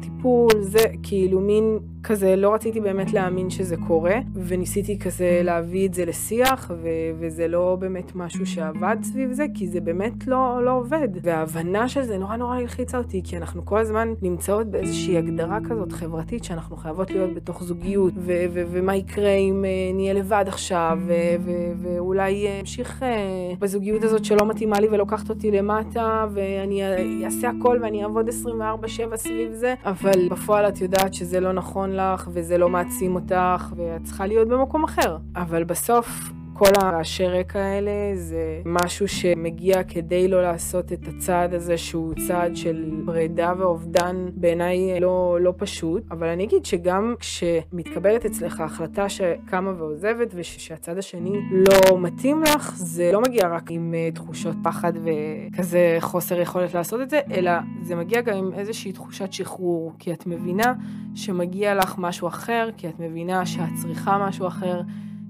טיפול, 0.00 0.50
זה 0.60 0.84
כאילו 1.02 1.40
מין 1.40 1.78
כזה 2.06 2.36
לא 2.36 2.54
רציתי 2.54 2.80
באמת 2.80 3.12
להאמין 3.12 3.50
שזה 3.50 3.76
קורה, 3.76 4.14
וניסיתי 4.34 4.98
כזה 4.98 5.40
להביא 5.44 5.88
את 5.88 5.94
זה 5.94 6.04
לשיח, 6.04 6.70
ו- 6.82 6.88
וזה 7.18 7.48
לא 7.48 7.76
באמת 7.80 8.12
משהו 8.14 8.46
שעבד 8.46 8.96
סביב 9.02 9.32
זה, 9.32 9.46
כי 9.54 9.68
זה 9.68 9.80
באמת 9.80 10.26
לא, 10.26 10.64
לא 10.64 10.70
עובד. 10.70 11.08
וההבנה 11.22 11.88
של 11.88 12.02
זה 12.02 12.18
נורא 12.18 12.36
נורא 12.36 12.56
הלחיצה 12.56 12.98
אותי, 12.98 13.20
כי 13.24 13.36
אנחנו 13.36 13.64
כל 13.64 13.78
הזמן 13.78 14.14
נמצאות 14.22 14.66
באיזושהי 14.66 15.18
הגדרה 15.18 15.58
כזאת 15.68 15.92
חברתית, 15.92 16.44
שאנחנו 16.44 16.76
חייבות 16.76 17.10
להיות 17.10 17.34
בתוך 17.34 17.62
זוגיות, 17.62 18.12
ו- 18.16 18.44
ו- 18.52 18.64
ומה 18.70 18.96
יקרה 18.96 19.30
אם 19.32 19.64
uh, 19.64 19.96
נהיה 19.96 20.12
לבד 20.12 20.44
עכשיו, 20.48 20.98
ו- 21.06 21.12
ו- 21.40 21.72
ואולי 21.82 22.46
אה, 22.46 22.60
אמשיך 22.60 23.02
uh, 23.02 23.58
בזוגיות 23.58 24.04
הזאת 24.04 24.24
שלא 24.24 24.46
מתאימה 24.46 24.80
לי 24.80 24.88
ולוקחת 24.90 25.30
אותי 25.30 25.50
למטה, 25.50 26.26
ואני 26.32 26.82
אעשה 27.24 27.48
הכל 27.48 27.78
ואני 27.82 28.02
אעבוד 28.02 28.28
24-7 28.28 29.16
סביב 29.16 29.52
זה, 29.52 29.74
אבל 29.84 30.28
בפועל 30.30 30.68
את 30.68 30.80
יודעת 30.80 31.14
שזה 31.14 31.40
לא 31.40 31.52
נכון 31.52 31.95
לך 31.96 32.28
וזה 32.32 32.58
לא 32.58 32.68
מעצים 32.68 33.14
אותך 33.14 33.72
ואת 33.76 34.04
צריכה 34.04 34.26
להיות 34.26 34.48
במקום 34.48 34.84
אחר. 34.84 35.18
אבל 35.36 35.64
בסוף 35.64 36.32
כל 36.58 36.70
הרעשי 36.76 37.26
רקע 37.26 37.58
האלה 37.58 37.92
זה 38.14 38.60
משהו 38.64 39.08
שמגיע 39.08 39.84
כדי 39.84 40.28
לא 40.28 40.42
לעשות 40.42 40.92
את 40.92 41.08
הצעד 41.08 41.54
הזה 41.54 41.78
שהוא 41.78 42.14
צעד 42.26 42.56
של 42.56 42.90
פרידה 43.06 43.52
ואובדן 43.58 44.28
בעיניי 44.34 45.00
לא, 45.00 45.38
לא 45.40 45.54
פשוט, 45.56 46.02
אבל 46.10 46.26
אני 46.26 46.44
אגיד 46.44 46.64
שגם 46.64 47.14
כשמתקבלת 47.20 48.24
אצלך 48.26 48.60
החלטה 48.60 49.08
שקמה 49.08 49.72
ועוזבת 49.78 50.28
ושהצד 50.34 50.98
השני 50.98 51.40
לא 51.50 51.98
מתאים 51.98 52.42
לך, 52.42 52.72
זה 52.76 53.10
לא 53.12 53.20
מגיע 53.20 53.48
רק 53.48 53.70
עם 53.70 53.94
uh, 53.94 54.14
תחושות 54.14 54.56
פחד 54.64 54.92
וכזה 54.96 55.96
חוסר 56.00 56.40
יכולת 56.40 56.74
לעשות 56.74 57.00
את 57.00 57.10
זה, 57.10 57.20
אלא 57.30 57.52
זה 57.82 57.94
מגיע 57.94 58.20
גם 58.20 58.36
עם 58.36 58.52
איזושהי 58.52 58.92
תחושת 58.92 59.32
שחרור, 59.32 59.92
כי 59.98 60.12
את 60.12 60.26
מבינה 60.26 60.74
שמגיע 61.14 61.74
לך 61.74 61.94
משהו 61.98 62.28
אחר, 62.28 62.68
כי 62.76 62.88
את 62.88 63.00
מבינה 63.00 63.46
שאת 63.46 63.68
צריכה 63.82 64.18
משהו 64.28 64.46
אחר. 64.46 64.80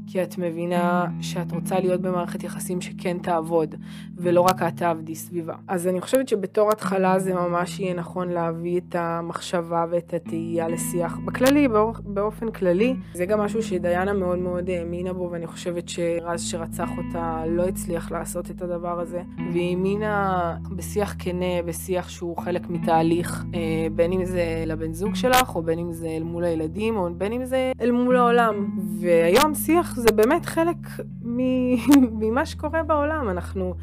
כי 0.07 0.23
את 0.23 0.39
מבינה 0.39 1.07
שאת 1.21 1.53
רוצה 1.53 1.81
להיות 1.81 2.01
במערכת 2.01 2.45
יחסים 2.45 2.81
שכן 2.81 3.19
תעבוד, 3.19 3.75
ולא 4.17 4.41
רק 4.41 4.63
את 4.63 4.77
תעבדי 4.77 5.15
סביבה. 5.15 5.55
אז 5.69 5.87
אני 5.87 6.01
חושבת 6.01 6.29
שבתור 6.29 6.71
התחלה 6.71 7.19
זה 7.19 7.35
ממש 7.35 7.81
יהיה 7.81 7.95
נכון 7.95 8.29
להביא 8.29 8.81
את 8.81 8.95
המחשבה 8.99 9.85
ואת 9.91 10.15
התהייה 10.15 10.69
לשיח 10.69 11.19
בכללי, 11.25 11.69
באופן 12.05 12.51
כללי. 12.51 12.95
זה 13.15 13.27
גם 13.27 13.41
משהו 13.41 13.63
שדיינה 13.63 14.13
מאוד 14.13 14.39
מאוד 14.39 14.71
האמינה 14.71 15.13
בו, 15.13 15.29
ואני 15.33 15.47
חושבת 15.47 15.89
שרז 15.89 16.43
שרצח 16.43 16.89
אותה 16.99 17.43
לא 17.47 17.63
הצליח 17.63 18.11
לעשות 18.11 18.51
את 18.51 18.63
הדבר 18.63 19.01
הזה. 19.01 19.23
והיא 19.53 19.71
האמינה 19.71 20.57
בשיח 20.77 21.15
כנה, 21.19 21.63
בשיח 21.67 22.09
שהוא 22.09 22.37
חלק 22.37 22.71
מתהליך, 22.71 23.45
אה, 23.55 23.61
בין 23.93 24.13
אם 24.13 24.25
זה 24.25 24.65
לבן 24.67 24.93
זוג 24.93 25.15
שלך, 25.15 25.57
או 25.57 25.63
בין 25.63 25.79
אם 25.79 25.93
זה 25.93 26.09
אל 26.09 26.23
מול 26.23 26.45
הילדים, 26.45 26.97
או 26.97 27.09
בין 27.15 27.33
אם 27.33 27.45
זה 27.45 27.73
אל 27.81 27.91
מול 27.91 28.17
העולם. 28.17 28.71
והיום 29.01 29.55
שיח 29.55 29.96
זה 29.97 30.13
באמת 30.13 30.47
חלק 30.47 30.77
ממה 32.21 32.47
שקורה 32.47 32.83
בעולם. 32.83 33.29
אנחנו 33.31 33.75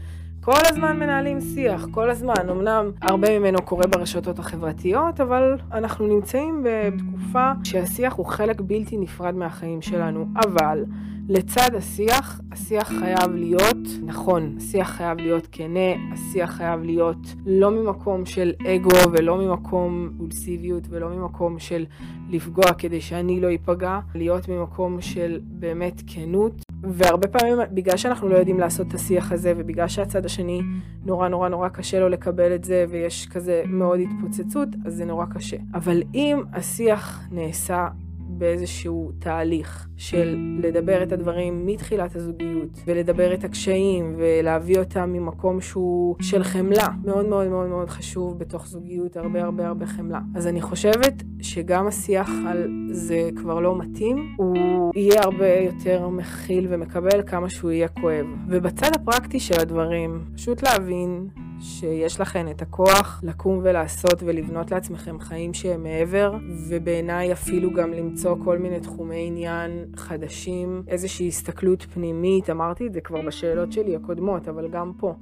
כל 0.42 0.60
הזמן 0.66 1.00
מנהלים 1.00 1.42
שיח, 1.42 1.86
כל 1.92 2.10
הזמן. 2.10 2.50
אמנם 2.52 2.92
הרבה 3.02 3.40
ממנו 3.40 3.62
קורה 3.62 3.88
ברשתות 3.88 4.40
החברתיות, 4.40 5.22
אבל 5.22 5.58
אנחנו 5.72 6.08
נמצאים 6.08 6.66
בתקופה 6.66 7.52
שהשיח 7.64 8.14
הוא 8.14 8.26
חלק 8.26 8.62
בלתי 8.62 8.98
נפרד 8.98 9.36
מהחיים 9.36 9.82
שלנו. 9.82 10.28
אבל 10.36 10.84
לצד 11.30 11.76
השיח, 11.76 12.42
השיח 12.52 12.88
חייב 12.88 13.32
להיות 13.36 13.78
נכון, 14.06 14.56
השיח 14.58 14.90
חייב 14.90 15.18
להיות 15.18 15.48
כנה, 15.52 16.14
השיח 16.14 16.52
חייב 16.52 16.84
להיות 16.84 17.28
לא 17.46 17.72
ממקום 17.72 18.26
של 18.26 18.54
אגו 18.68 19.12
ולא 19.12 19.38
ממקום 19.38 20.10
פולסיביות 20.18 20.84
ולא 20.90 21.10
ממקום 21.10 21.60
של 21.60 21.86
לפגוע 22.30 22.74
כדי 22.74 23.02
שאני 23.02 23.42
לא 23.42 23.48
איפגע, 23.48 24.00
להיות 24.16 24.50
ממקום 24.50 25.02
של 25.02 25.40
באמת 25.44 26.02
כנות. 26.08 26.62
והרבה 26.84 27.28
פעמים, 27.28 27.58
בגלל 27.72 27.98
שאנחנו 27.98 28.30
לא 28.30 28.36
יודעים 28.36 28.60
לעשות 28.60 28.88
את 28.88 28.94
השיח 28.94 29.32
הזה, 29.32 29.54
ובגלל 29.58 29.88
שהצד 29.88 30.26
השני 30.26 30.62
נורא 31.06 31.28
נורא 31.28 31.50
נורא 31.50 31.70
קשה 31.70 32.00
לו 32.00 32.10
לקבל 32.10 32.56
את 32.56 32.64
זה, 32.64 32.86
ויש 32.90 33.28
כזה 33.28 33.64
מאוד 33.68 34.00
התפוצצות, 34.00 34.70
אז 34.86 34.96
זה 34.96 35.06
נורא 35.06 35.26
קשה. 35.26 35.58
אבל 35.74 36.02
אם 36.14 36.42
השיח 36.54 37.28
נעשה 37.32 37.88
באיזשהו 38.38 39.12
תהליך 39.20 39.88
של 39.98 40.38
לדבר 40.62 41.04
את 41.04 41.12
הדברים 41.12 41.66
מתחילת 41.66 42.16
הזוגיות, 42.16 42.84
ולדבר 42.88 43.34
את 43.34 43.44
הקשיים, 43.44 44.14
ולהביא 44.18 44.80
אותם 44.80 45.10
ממקום 45.14 45.62
שהוא 45.62 46.16
של 46.22 46.44
חמלה. 46.44 46.88
מאוד 47.06 47.26
מאוד 47.26 47.48
מאוד 47.48 47.70
מאוד 47.70 47.90
חשוב 47.90 48.40
בתוך 48.40 48.68
זוגיות, 48.68 49.18
הרבה 49.18 49.44
הרבה 49.44 49.68
הרבה 49.68 49.86
חמלה. 49.86 50.20
אז 50.36 50.48
אני 50.48 50.62
חושבת 50.62 51.24
שגם 51.42 51.88
השיח 51.88 52.30
על 52.48 52.88
זה 52.92 53.30
כבר 53.36 53.60
לא 53.60 53.78
מתאים, 53.78 54.36
הוא 54.38 54.92
יהיה 54.96 55.22
הרבה 55.24 55.48
יותר 55.48 56.10
מכיל 56.10 56.68
ומקבל 56.70 57.22
כמה 57.26 57.50
שהוא 57.50 57.72
יהיה 57.72 57.88
כואב. 57.88 58.26
ובצד 58.48 58.90
הפרקטי 58.96 59.40
של 59.40 59.60
הדברים, 59.62 60.22
פשוט 60.36 60.64
להבין 60.64 61.28
שיש 61.64 62.20
לכן 62.20 62.48
את 62.52 62.62
הכוח 62.62 63.22
לקום 63.24 63.60
ולעשות 63.64 64.24
ולבנות 64.26 64.72
לעצמכם 64.72 65.20
חיים 65.20 65.54
שהם 65.54 65.84
מעבר, 65.84 66.34
ובעיניי 66.70 67.34
אפילו 67.34 67.74
גם 67.74 67.94
למצוא 67.94 68.36
כל 68.44 68.58
מיני 68.58 68.80
תחומי 68.80 69.28
עניין 69.28 69.72
חדשים, 69.96 70.84
איזושהי 70.88 71.28
הסתכלות 71.28 71.84
פנימית, 71.84 72.50
אמרתי 72.50 72.88
את 72.88 72.94
זה 72.94 73.02
כבר 73.02 73.22
בשאלות 73.22 73.72
שלי 73.72 73.96
הקודמות, 73.96 74.48
אבל 74.48 74.68
גם 74.68 74.92
פה, 74.98 75.14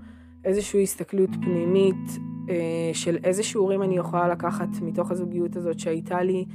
איזושהי 0.45 0.83
הסתכלות 0.83 1.29
פנימית 1.41 2.19
אה, 2.49 2.55
של 2.93 3.17
איזה 3.23 3.43
שיעורים 3.43 3.83
אני 3.83 3.97
יכולה 3.97 4.27
לקחת 4.27 4.69
מתוך 4.81 5.11
הזוגיות 5.11 5.55
הזאת 5.55 5.79
שהייתה 5.79 6.23
לי 6.23 6.45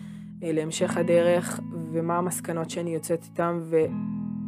אה, 0.42 0.52
להמשך 0.52 0.96
הדרך, 0.96 1.60
ומה 1.92 2.18
המסקנות 2.18 2.70
שאני 2.70 2.94
יוצאת 2.94 3.24
איתן. 3.24 3.60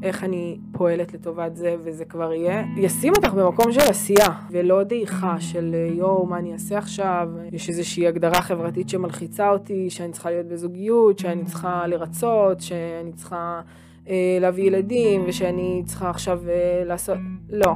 איך 0.02 0.24
אני 0.24 0.58
פועלת 0.72 1.14
לטובת 1.14 1.56
זה, 1.56 1.76
וזה 1.84 2.04
כבר 2.04 2.32
יהיה, 2.32 2.64
ישים 2.76 3.12
אותך 3.16 3.32
במקום 3.32 3.72
של 3.72 3.80
עשייה, 3.80 4.28
ולא 4.50 4.82
דעיכה 4.82 5.40
של 5.40 5.74
יואו, 5.94 6.26
מה 6.26 6.38
אני 6.38 6.52
אעשה 6.52 6.78
עכשיו, 6.78 7.28
יש 7.52 7.68
איזושהי 7.68 8.06
הגדרה 8.06 8.42
חברתית 8.42 8.88
שמלחיצה 8.88 9.50
אותי, 9.50 9.90
שאני 9.90 10.12
צריכה 10.12 10.30
להיות 10.30 10.46
בזוגיות, 10.46 11.18
שאני 11.18 11.44
צריכה 11.44 11.86
לרצות, 11.86 12.60
שאני 12.60 13.12
צריכה 13.12 13.60
אה, 14.08 14.38
להביא 14.40 14.64
ילדים, 14.64 15.24
ושאני 15.26 15.82
צריכה 15.86 16.10
עכשיו 16.10 16.40
אה, 16.48 16.84
לעשות, 16.84 17.18
לא. 17.50 17.72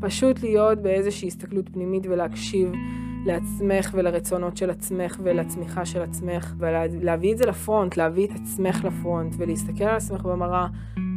פשוט 0.00 0.42
להיות 0.42 0.78
באיזושהי 0.78 1.28
הסתכלות 1.28 1.68
פנימית 1.68 2.06
ולהקשיב 2.06 2.72
לעצמך 3.26 3.90
ולרצונות 3.94 4.56
של 4.56 4.70
עצמך 4.70 5.16
ולצמיחה 5.22 5.84
של 5.84 6.02
עצמך, 6.02 6.54
ולהביא 6.58 7.32
את 7.32 7.38
זה 7.38 7.46
לפרונט, 7.46 7.96
להביא 7.96 8.26
את 8.26 8.30
עצמך 8.42 8.84
לפרונט, 8.84 9.34
ולהסתכל 9.38 9.84
על 9.84 9.96
עצמך 9.96 10.22
במראה 10.22 10.66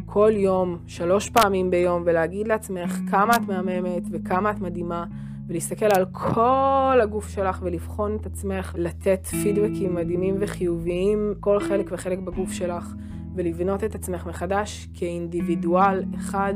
כל 0.09 0.31
יום, 0.35 0.77
שלוש 0.87 1.29
פעמים 1.29 1.69
ביום, 1.69 2.03
ולהגיד 2.05 2.47
לעצמך 2.47 2.99
כמה 3.09 3.35
את 3.35 3.41
מהממת 3.47 4.03
וכמה 4.11 4.51
את 4.51 4.59
מדהימה, 4.59 5.05
ולהסתכל 5.47 5.85
על 5.85 6.05
כל 6.11 6.99
הגוף 7.03 7.29
שלך 7.29 7.59
ולבחון 7.63 8.17
את 8.21 8.25
עצמך, 8.25 8.75
לתת 8.77 9.25
פידבקים 9.25 9.95
מדהימים 9.95 10.35
וחיוביים, 10.39 11.33
כל 11.39 11.59
חלק 11.59 11.89
וחלק 11.91 12.19
בגוף 12.19 12.51
שלך, 12.51 12.93
ולבנות 13.35 13.83
את 13.83 13.95
עצמך 13.95 14.25
מחדש 14.25 14.87
כאינדיבידואל 14.93 16.03
אחד. 16.15 16.53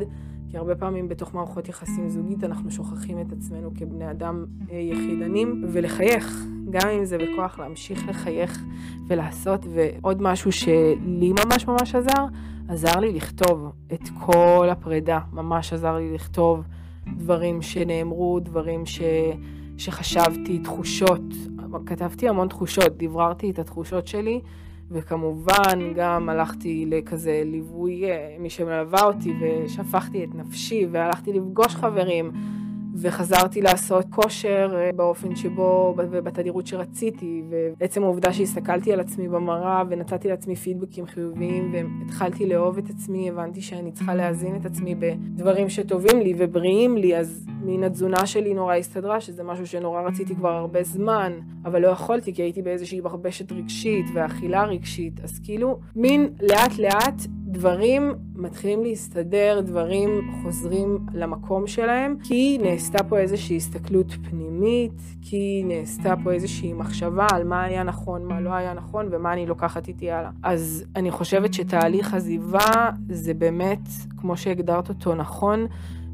כי 0.50 0.58
הרבה 0.58 0.76
פעמים 0.76 1.08
בתוך 1.08 1.34
מערכות 1.34 1.70
יחסים 1.70 2.10
זוגית 2.10 2.44
אנחנו 2.44 2.72
שוכחים 2.72 3.22
את 3.22 3.32
עצמנו 3.32 3.72
כבני 3.76 4.12
אדם 4.12 4.46
אה, 4.72 4.78
יחידנים, 4.78 5.64
ולחייך, 5.68 6.46
גם 6.70 6.90
אם 6.90 7.06
זה 7.06 7.18
בכוח 7.18 7.60
להמשיך 7.60 8.10
לחייך 8.10 8.64
ולעשות. 9.08 9.66
ועוד 9.74 10.22
משהו 10.22 10.52
שלי 10.52 11.34
ממש 11.46 11.68
ממש 11.68 11.96
עזר, 11.96 12.26
עזר 12.71 12.99
לי 12.99 13.13
לכתוב 13.13 13.71
את 13.93 14.10
כל 14.19 14.67
הפרידה, 14.71 15.19
ממש 15.34 15.73
עזר 15.73 15.95
לי 15.95 16.13
לכתוב 16.13 16.63
דברים 17.17 17.62
שנאמרו, 17.62 18.39
דברים 18.39 18.86
ש... 18.86 19.01
שחשבתי, 19.77 20.60
תחושות, 20.60 21.21
כתבתי 21.86 22.29
המון 22.29 22.47
תחושות, 22.47 22.97
דבררתי 22.97 23.49
את 23.51 23.60
התחושות 23.60 24.07
שלי. 24.07 24.41
וכמובן 24.91 25.93
גם 25.95 26.29
הלכתי 26.29 26.86
לכזה 26.88 27.41
ליווי, 27.45 28.12
אה, 28.12 28.36
מי 28.39 28.49
שמלווה 28.49 29.03
אותי, 29.03 29.34
ושפכתי 29.41 30.23
את 30.23 30.36
נפשי, 30.36 30.88
והלכתי 30.91 31.34
לפגוש 31.34 31.75
חברים, 31.75 32.31
וחזרתי 32.95 33.62
לעשות 33.62 34.06
כושר 34.10 34.71
אה, 34.75 34.89
באופן 34.95 35.36
שבו, 35.36 35.93
ובתדירות 35.97 36.67
שרציתי, 36.67 37.43
ועצם 37.80 38.04
העובדה 38.04 38.34
שהסתכלתי 38.34 38.93
על 38.93 38.99
עצמי 38.99 39.27
במראה, 39.27 39.84
ונתתי 39.89 40.27
לעצמי 40.27 40.56
פידבקים 40.56 41.06
חיוביים, 41.06 41.73
והתחלתי 41.73 42.45
לאהוב 42.45 42.77
את 42.77 42.89
עצמי, 42.89 43.30
הבנתי 43.30 43.62
שאני 43.62 43.91
צריכה 43.91 44.15
להזין 44.15 44.56
את 44.56 44.65
עצמי 44.65 44.95
בדברים 44.95 45.69
שטובים 45.69 46.21
לי 46.21 46.34
ובריאים 46.38 46.97
לי, 46.97 47.17
אז 47.17 47.47
מין 47.63 47.84
התזונה 47.84 48.25
שלי 48.25 48.54
נורא 48.54 48.75
הסתדרה, 48.75 49.21
שזה 49.21 49.43
משהו 49.43 49.67
שנורא 49.67 50.01
רציתי 50.01 50.36
כבר 50.36 50.51
הרבה 50.51 50.84
זמן, 50.84 51.34
אבל 51.65 51.82
לא 51.82 51.88
יכולתי 51.88 52.34
כי 52.34 52.41
הייתי 52.41 52.62
באיזושהי 52.62 53.01
מכבשת 53.01 53.51
רגשית 53.51 54.06
ואכילה 54.13 54.63
רגשית, 54.63 55.19
אז 55.23 55.39
כאילו 55.43 55.80
מין 55.95 56.30
לאט 56.41 56.77
לאט 56.80 57.21
דברים 57.52 58.14
מתחילים 58.36 58.84
להסתדר, 58.84 59.62
דברים 59.66 60.10
חוזרים 60.44 61.00
למקום 61.14 61.68
שלהם, 61.68 62.16
כי 62.24 62.58
נעשתה 62.62 63.04
פה 63.04 63.18
איזושהי 63.18 63.58
הסתכלות 63.58 64.12
פנימית, 64.30 65.02
כי 65.22 65.64
נעשתה 65.66 66.14
פה 66.24 66.32
איזושהי 66.32 66.74
מחשבה 66.74 67.28
על 67.32 67.44
מה 67.44 67.64
היה 67.64 67.84
נכון, 67.84 68.26
מה 68.26 68.42
לא 68.42 68.54
היה 68.54 68.74
נכון 68.74 69.08
ומה 69.12 69.34
אני 69.34 69.46
לוקחת 69.46 69.88
איתי 69.88 70.12
הלאה. 70.12 70.30
אז 70.44 70.86
אני 70.96 71.12
חושבת 71.12 71.54
שתהליך 71.54 72.14
עזיבה 72.14 72.90
זה 73.10 73.34
באמת, 73.34 73.88
כמו 74.18 74.38
שהגדרת 74.38 74.90
אותו 74.90 75.16
נכון, 75.16 75.68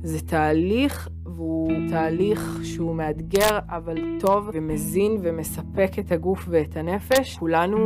זה 0.07 0.21
תהליך, 0.21 1.09
והוא 1.25 1.71
תהליך 1.89 2.59
שהוא 2.63 2.95
מאתגר, 2.95 3.59
אבל 3.69 3.97
טוב 4.19 4.49
ומזין 4.53 5.17
ומספק 5.21 5.91
את 5.99 6.11
הגוף 6.11 6.45
ואת 6.49 6.77
הנפש. 6.77 7.37
כולנו, 7.37 7.77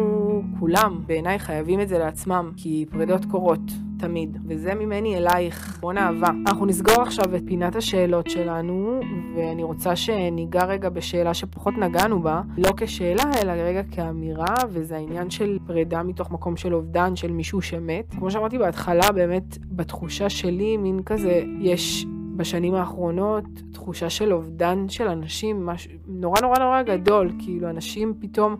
כולם, 0.60 1.04
בעיניי 1.08 1.40
חייבים 1.40 1.82
את 1.82 1.90
זה 1.90 1.98
לעצמם, 1.98 2.52
כי 2.58 2.86
פרידות 2.92 3.26
קורות. 3.26 3.72
תמיד, 4.02 4.38
וזה 4.48 4.74
ממני 4.74 5.18
אלייך, 5.18 5.78
המון 5.78 5.98
אהבה. 5.98 6.30
אנחנו 6.48 6.66
נסגור 6.66 7.02
עכשיו 7.02 7.36
את 7.36 7.42
פינת 7.46 7.76
השאלות 7.76 8.30
שלנו, 8.30 9.00
ואני 9.36 9.64
רוצה 9.64 9.96
שניגע 9.96 10.66
רגע 10.66 10.90
בשאלה 10.90 11.34
שפחות 11.34 11.74
נגענו 11.78 12.22
בה, 12.22 12.42
לא 12.58 12.70
כשאלה, 12.78 13.24
אלא 13.42 13.52
רגע 13.52 13.82
כאמירה, 13.92 14.56
וזה 14.70 14.96
העניין 14.96 15.30
של 15.30 15.58
פרידה 15.68 16.04
מתוך 16.04 16.32
מקום 16.32 16.58
של 16.58 16.76
אובדן 16.76 17.16
של 17.16 17.32
מישהו 17.32 17.62
שמת. 17.62 18.12
כמו 18.12 18.32
שאמרתי 18.32 18.58
בהתחלה, 18.58 19.12
באמת, 19.12 19.58
בתחושה 19.72 20.30
שלי, 20.30 20.78
מין 20.78 21.04
כזה, 21.04 21.44
יש 21.60 22.06
בשנים 22.36 22.76
האחרונות 22.76 23.46
תחושה 23.72 24.10
של 24.10 24.34
אובדן 24.34 24.90
של 24.90 25.08
אנשים, 25.08 25.66
מש... 25.66 25.88
נורא 26.08 26.42
נורא 26.42 26.60
נורא 26.60 26.82
גדול, 26.82 27.32
כאילו 27.40 27.70
אנשים 27.70 28.14
פתאום... 28.20 28.56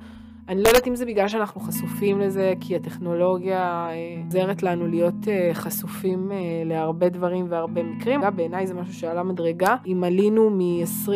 אני 0.52 0.64
לא 0.64 0.68
יודעת 0.68 0.88
אם 0.88 0.96
זה 0.96 1.06
בגלל 1.06 1.28
שאנחנו 1.28 1.62
חשופים 1.62 2.20
לזה, 2.20 2.54
כי 2.60 2.76
הטכנולוגיה 2.76 3.88
אה, 3.90 4.22
עוזרת 4.26 4.64
לנו 4.64 4.88
להיות 4.88 5.28
אה, 5.28 5.50
חשופים 5.54 6.32
אה, 6.32 6.38
להרבה 6.66 7.10
דברים 7.10 7.46
והרבה 7.50 7.84
מקרים. 7.84 8.22
בעיניי 8.36 8.68
זה 8.68 8.74
משהו 8.74 8.94
שעלה 8.94 9.24
מדרגה. 9.24 9.76
אם 9.86 10.04
עלינו 10.04 10.50
מ-20 10.50 11.12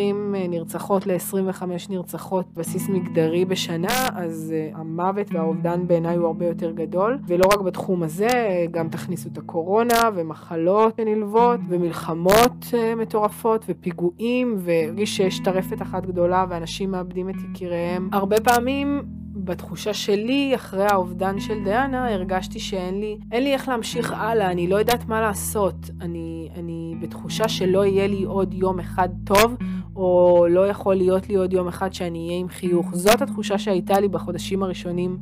נרצחות 0.49 1.07
ל-25 1.07 1.63
נרצחות 1.89 2.45
בסיס 2.53 2.89
מגדרי 2.89 3.45
בשנה, 3.45 4.07
אז 4.15 4.53
המוות 4.73 5.27
והאובדן 5.33 5.87
בעיניי 5.87 6.15
הוא 6.15 6.27
הרבה 6.27 6.45
יותר 6.45 6.71
גדול. 6.71 7.19
ולא 7.27 7.45
רק 7.53 7.59
בתחום 7.61 8.03
הזה, 8.03 8.27
גם 8.71 8.89
תכניסו 8.89 9.29
את 9.33 9.37
הקורונה 9.37 10.01
ומחלות 10.15 10.95
שנלוות 10.97 11.59
ומלחמות 11.69 12.65
מטורפות 12.97 13.65
ופיגועים, 13.69 14.55
והרגיש 14.57 15.17
שיש 15.17 15.39
טרפת 15.39 15.81
אחת 15.81 16.05
גדולה 16.05 16.45
ואנשים 16.49 16.91
מאבדים 16.91 17.29
את 17.29 17.35
יקיריהם. 17.49 18.09
הרבה 18.11 18.39
פעמים 18.39 19.01
בתחושה 19.45 19.93
שלי, 19.93 20.55
אחרי 20.55 20.85
האובדן 20.85 21.39
של 21.39 21.63
דיאנה, 21.63 22.13
הרגשתי 22.13 22.59
שאין 22.59 22.99
לי, 22.99 23.17
אין 23.31 23.43
לי 23.43 23.53
איך 23.53 23.67
להמשיך 23.67 24.13
הלאה, 24.17 24.51
אני 24.51 24.67
לא 24.67 24.75
יודעת 24.75 25.07
מה 25.07 25.21
לעשות. 25.21 25.89
אני, 26.01 26.49
אני 26.55 26.95
בתחושה 27.01 27.47
שלא 27.47 27.85
יהיה 27.85 28.07
לי 28.07 28.23
עוד 28.23 28.53
יום 28.53 28.79
אחד 28.79 29.09
טוב, 29.23 29.55
או 29.95 30.45
לא 30.49 30.67
יכול 30.67 30.95
להיות 30.95 31.29
לי 31.29 31.35
עוד 31.35 31.53
יום 31.53 31.67
אחד 31.67 31.93
שאני 31.93 32.27
אהיה 32.27 32.39
עם 32.39 32.47
חיוך. 32.49 32.95
זאת 32.95 33.21
התחושה 33.21 33.57
שהייתה 33.57 33.99
לי 33.99 34.07
בחודשים 34.07 34.63
הראשונים 34.63 35.17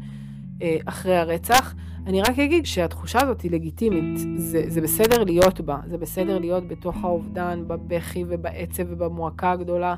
אה, 0.62 0.78
אחרי 0.86 1.18
הרצח. 1.18 1.76
אני 2.08 2.22
רק 2.22 2.40
אגיד 2.40 2.66
שהתחושה 2.66 3.22
הזאת 3.22 3.42
היא 3.42 3.52
לגיטימית, 3.52 4.18
זה, 4.38 4.64
זה 4.68 4.82
בסדר 4.82 5.24
להיות 5.24 5.62
בה, 5.62 5.78
זה 5.88 5.98
בסדר 5.98 6.40
להיות 6.40 6.68
בתוך 6.68 7.04
האובדן, 7.04 7.64
בבכי 7.68 8.24
ובעצב 8.28 8.84
ובמועקה 8.90 9.52
הגדולה 9.52 9.96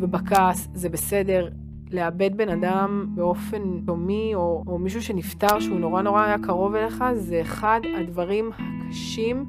ובכעס, 0.00 0.68
זה 0.74 0.88
בסדר. 0.88 1.48
לאבד 1.92 2.36
בן 2.36 2.48
אדם 2.48 3.06
באופן 3.14 3.80
דומי, 3.80 4.34
או, 4.34 4.62
או 4.66 4.78
מישהו 4.78 5.02
שנפטר 5.02 5.60
שהוא 5.60 5.80
נורא 5.80 6.02
נורא 6.02 6.22
היה 6.22 6.38
קרוב 6.38 6.74
אליך, 6.74 7.04
זה 7.14 7.40
אחד 7.40 7.80
הדברים 7.98 8.50
הקשים 8.58 9.46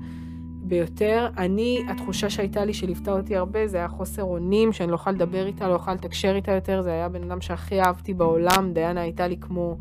ביותר. 0.64 1.28
אני, 1.38 1.84
התחושה 1.90 2.30
שהייתה 2.30 2.66
לי 2.66 2.74
שליוותה 2.74 3.12
אותי 3.12 3.36
הרבה, 3.36 3.68
זה 3.68 3.78
היה 3.78 3.88
חוסר 3.88 4.24
אונים, 4.24 4.74
שאני 4.74 4.90
לא 4.92 4.96
יכולה 4.96 5.16
לדבר 5.16 5.46
איתה, 5.46 5.68
לא 5.68 5.74
יכולה 5.74 5.96
לתקשר 5.96 6.36
איתה 6.36 6.52
יותר, 6.52 6.82
זה 6.82 6.92
היה 6.92 7.10
בן 7.10 7.24
אדם 7.24 7.42
שהכי 7.42 7.82
אהבתי 7.82 8.14
בעולם, 8.14 8.72
דיאנה 8.74 9.02
הייתה 9.02 9.28
לי 9.28 9.38
כמו... 9.38 9.78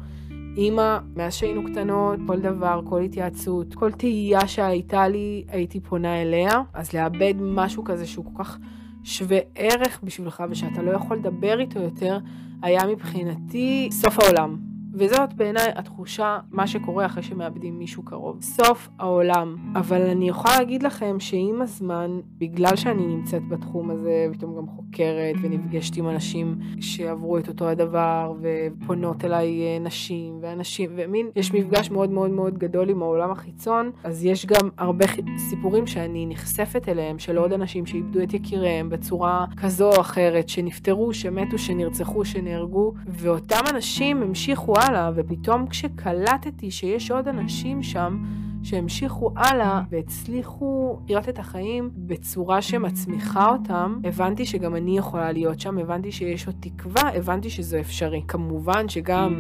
אימא, 0.57 0.99
מאז 1.17 1.35
שהיינו 1.35 1.65
קטנות, 1.65 2.19
כל 2.27 2.41
דבר, 2.41 2.81
כל 2.85 3.03
התייעצות, 3.03 3.75
כל 3.75 3.93
תהייה 3.93 4.47
שהייתה 4.49 5.09
לי, 5.09 5.45
הייתי 5.49 5.81
פונה 5.81 6.23
אליה. 6.23 6.63
אז 6.75 6.93
לאבד 6.93 7.35
משהו 7.41 7.85
כזה 7.85 8.07
שהוא 8.07 8.25
כל 8.25 8.45
כך 8.45 8.59
שווה 9.05 9.39
ערך 9.55 10.01
בשבילך 10.03 10.43
ושאתה 10.51 10.83
לא 10.83 10.91
יכול 10.91 11.17
לדבר 11.17 11.61
איתו 11.61 11.79
יותר, 11.81 12.19
היה 12.63 12.87
מבחינתי 12.87 13.89
סוף 13.93 14.19
העולם. 14.19 14.72
וזאת 14.95 15.35
בעיניי 15.35 15.71
התחושה, 15.75 16.39
מה 16.51 16.67
שקורה 16.67 17.07
אחרי 17.07 17.23
שמאבדים 17.23 17.79
מישהו 17.79 18.03
קרוב. 18.03 18.43
סוף 18.43 18.89
העולם. 18.99 19.57
אבל 19.77 20.03
אני 20.03 20.29
יכולה 20.29 20.59
להגיד 20.59 20.83
לכם 20.83 21.21
שעם 21.21 21.63
הזמן, 21.63 22.21
בגלל 22.39 22.77
שאני 22.77 23.07
נמצאת 23.07 23.49
בתחום 23.49 23.91
הזה, 23.91 24.27
פתאום 24.33 24.57
גם 24.57 24.67
חוקרת 24.67 25.35
ונפגשת 25.43 25.97
עם 25.97 26.09
אנשים 26.09 26.59
שעברו 26.81 27.39
את 27.39 27.49
אותו 27.49 27.69
הדבר, 27.69 28.33
ופונות 28.41 29.25
אליי 29.25 29.63
אה, 29.63 29.79
נשים 29.79 30.39
ואנשים, 30.41 30.91
ומין, 30.97 31.27
יש 31.37 31.55
מפגש 31.55 31.91
מאוד 31.91 32.11
מאוד 32.11 32.31
מאוד 32.31 32.59
גדול 32.59 32.91
עם 32.91 33.03
העולם 33.03 33.31
החיצון, 33.31 33.91
אז 34.05 34.25
יש 34.25 34.47
גם 34.47 34.69
הרבה 34.79 35.05
סיפורים 35.51 35.87
שאני 35.87 36.27
נחשפת 36.27 36.89
אליהם, 36.89 37.19
של 37.19 37.37
עוד 37.37 37.53
אנשים 37.53 37.87
שאיבדו 37.87 38.23
את 38.23 38.35
יקיריהם 38.35 38.91
בצורה 38.91 39.47
כזו 39.57 39.93
או 39.93 40.01
אחרת, 40.01 40.49
שנפטרו, 40.49 41.15
שמתו, 41.15 41.59
שנרצחו, 41.59 42.25
שנהרגו, 42.25 42.93
ואותם 43.07 43.61
אנשים 43.71 44.23
המשיכו 44.23 44.75
הלאה, 44.83 45.11
ופתאום 45.15 45.67
כשקלטתי 45.67 46.71
שיש 46.71 47.11
עוד 47.11 47.29
אנשים 47.29 47.83
שם, 47.83 48.23
שהמשיכו 48.63 49.31
הלאה 49.37 49.83
והצליחו 49.91 50.99
לראות 51.09 51.29
את 51.29 51.39
החיים 51.39 51.91
בצורה 51.95 52.63
שמצמיחה 52.63 53.49
אותם, 53.49 53.99
הבנתי 54.05 54.47
שגם 54.47 54.77
אני 54.77 54.99
יכולה 54.99 55.33
להיות 55.33 55.61
שם, 55.61 55.79
הבנתי 55.79 56.13
שיש 56.13 56.47
עוד 56.47 56.57
תקווה, 56.61 57.03
הבנתי 57.15 57.51
שזה 57.51 57.81
אפשרי. 57.81 58.23
כמובן 58.29 58.89
שגם 58.89 59.35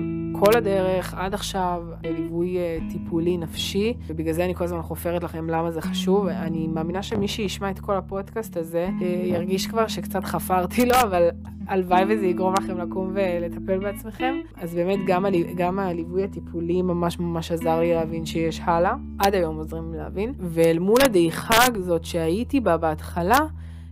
כל 0.44 0.56
הדרך 0.56 1.14
עד 1.14 1.34
עכשיו 1.34 1.82
ליווי 2.02 2.58
אה, 2.58 2.78
טיפולי 2.90 3.36
נפשי, 3.36 3.94
ובגלל 4.06 4.32
זה 4.32 4.44
אני 4.44 4.54
כל 4.54 4.64
הזמן 4.64 4.82
חופרת 4.82 5.22
לכם 5.22 5.50
למה 5.50 5.70
זה 5.70 5.80
חשוב. 5.80 6.26
אני 6.26 6.66
מאמינה 6.66 7.02
שמי 7.02 7.28
שישמע 7.28 7.70
את 7.70 7.80
כל 7.80 7.96
הפודקאסט 7.96 8.56
הזה 8.56 8.88
אה, 9.02 9.06
ירגיש 9.24 9.66
כבר 9.66 9.86
שקצת 9.86 10.24
חפרתי 10.24 10.86
לו, 10.86 10.94
אבל 11.02 11.28
הלוואי 11.66 12.02
וזה 12.08 12.26
יגרום 12.26 12.54
לכם 12.58 12.78
לקום 12.78 13.10
ולטפל 13.14 13.78
בעצמכם. 13.78 14.34
אז 14.56 14.74
באמת 14.74 14.98
גם, 15.06 15.24
הל... 15.24 15.34
גם 15.56 15.78
הליווי 15.78 16.24
הטיפולי 16.24 16.82
ממש 16.82 17.18
ממש 17.18 17.52
עזר 17.52 17.80
לי 17.80 17.94
להבין 17.94 18.26
שיש 18.26 18.60
הלאה. 18.64 18.94
עד 19.18 19.34
היום 19.34 19.56
עוזרים 19.56 19.92
לי 19.92 19.98
להבין. 19.98 20.34
ואל 20.38 20.78
מול 20.78 20.98
הדעיכה 21.04 21.64
הזאת 21.74 22.04
שהייתי 22.04 22.60
בה 22.60 22.76
בהתחלה, 22.76 23.38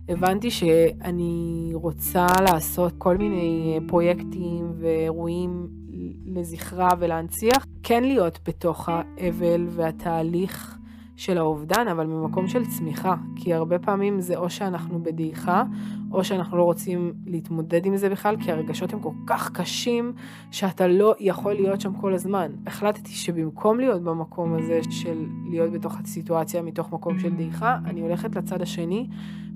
הבנתי 0.09 0.51
שאני 0.51 1.69
רוצה 1.73 2.27
לעשות 2.41 2.93
כל 2.97 3.17
מיני 3.17 3.79
פרויקטים 3.87 4.71
ואירועים 4.79 5.80
לזכרה 6.25 6.89
ולהנציח. 6.99 7.65
כן 7.83 8.03
להיות 8.03 8.39
בתוך 8.47 8.89
האבל 8.89 9.67
והתהליך. 9.69 10.77
של 11.21 11.37
האובדן, 11.37 11.87
אבל 11.87 12.05
ממקום 12.05 12.47
של 12.47 12.65
צמיחה. 12.65 13.15
כי 13.35 13.53
הרבה 13.53 13.79
פעמים 13.79 14.21
זה 14.21 14.37
או 14.37 14.49
שאנחנו 14.49 15.03
בדעיכה, 15.03 15.63
או 16.11 16.23
שאנחנו 16.23 16.57
לא 16.57 16.63
רוצים 16.63 17.13
להתמודד 17.25 17.85
עם 17.85 17.97
זה 17.97 18.09
בכלל, 18.09 18.35
כי 18.39 18.51
הרגשות 18.51 18.93
הם 18.93 18.99
כל 18.99 19.11
כך 19.27 19.51
קשים, 19.51 20.13
שאתה 20.51 20.87
לא 20.87 21.15
יכול 21.19 21.53
להיות 21.53 21.81
שם 21.81 21.93
כל 21.93 22.13
הזמן. 22.13 22.51
החלטתי 22.67 23.11
שבמקום 23.11 23.79
להיות 23.79 24.03
במקום 24.03 24.53
הזה 24.53 24.79
של 24.89 25.25
להיות 25.45 25.71
בתוך 25.71 25.99
הסיטואציה 25.99 26.61
מתוך 26.61 26.91
מקום 26.91 27.19
של 27.19 27.29
דעיכה, 27.29 27.77
אני 27.85 28.01
הולכת 28.01 28.35
לצד 28.35 28.61
השני, 28.61 29.07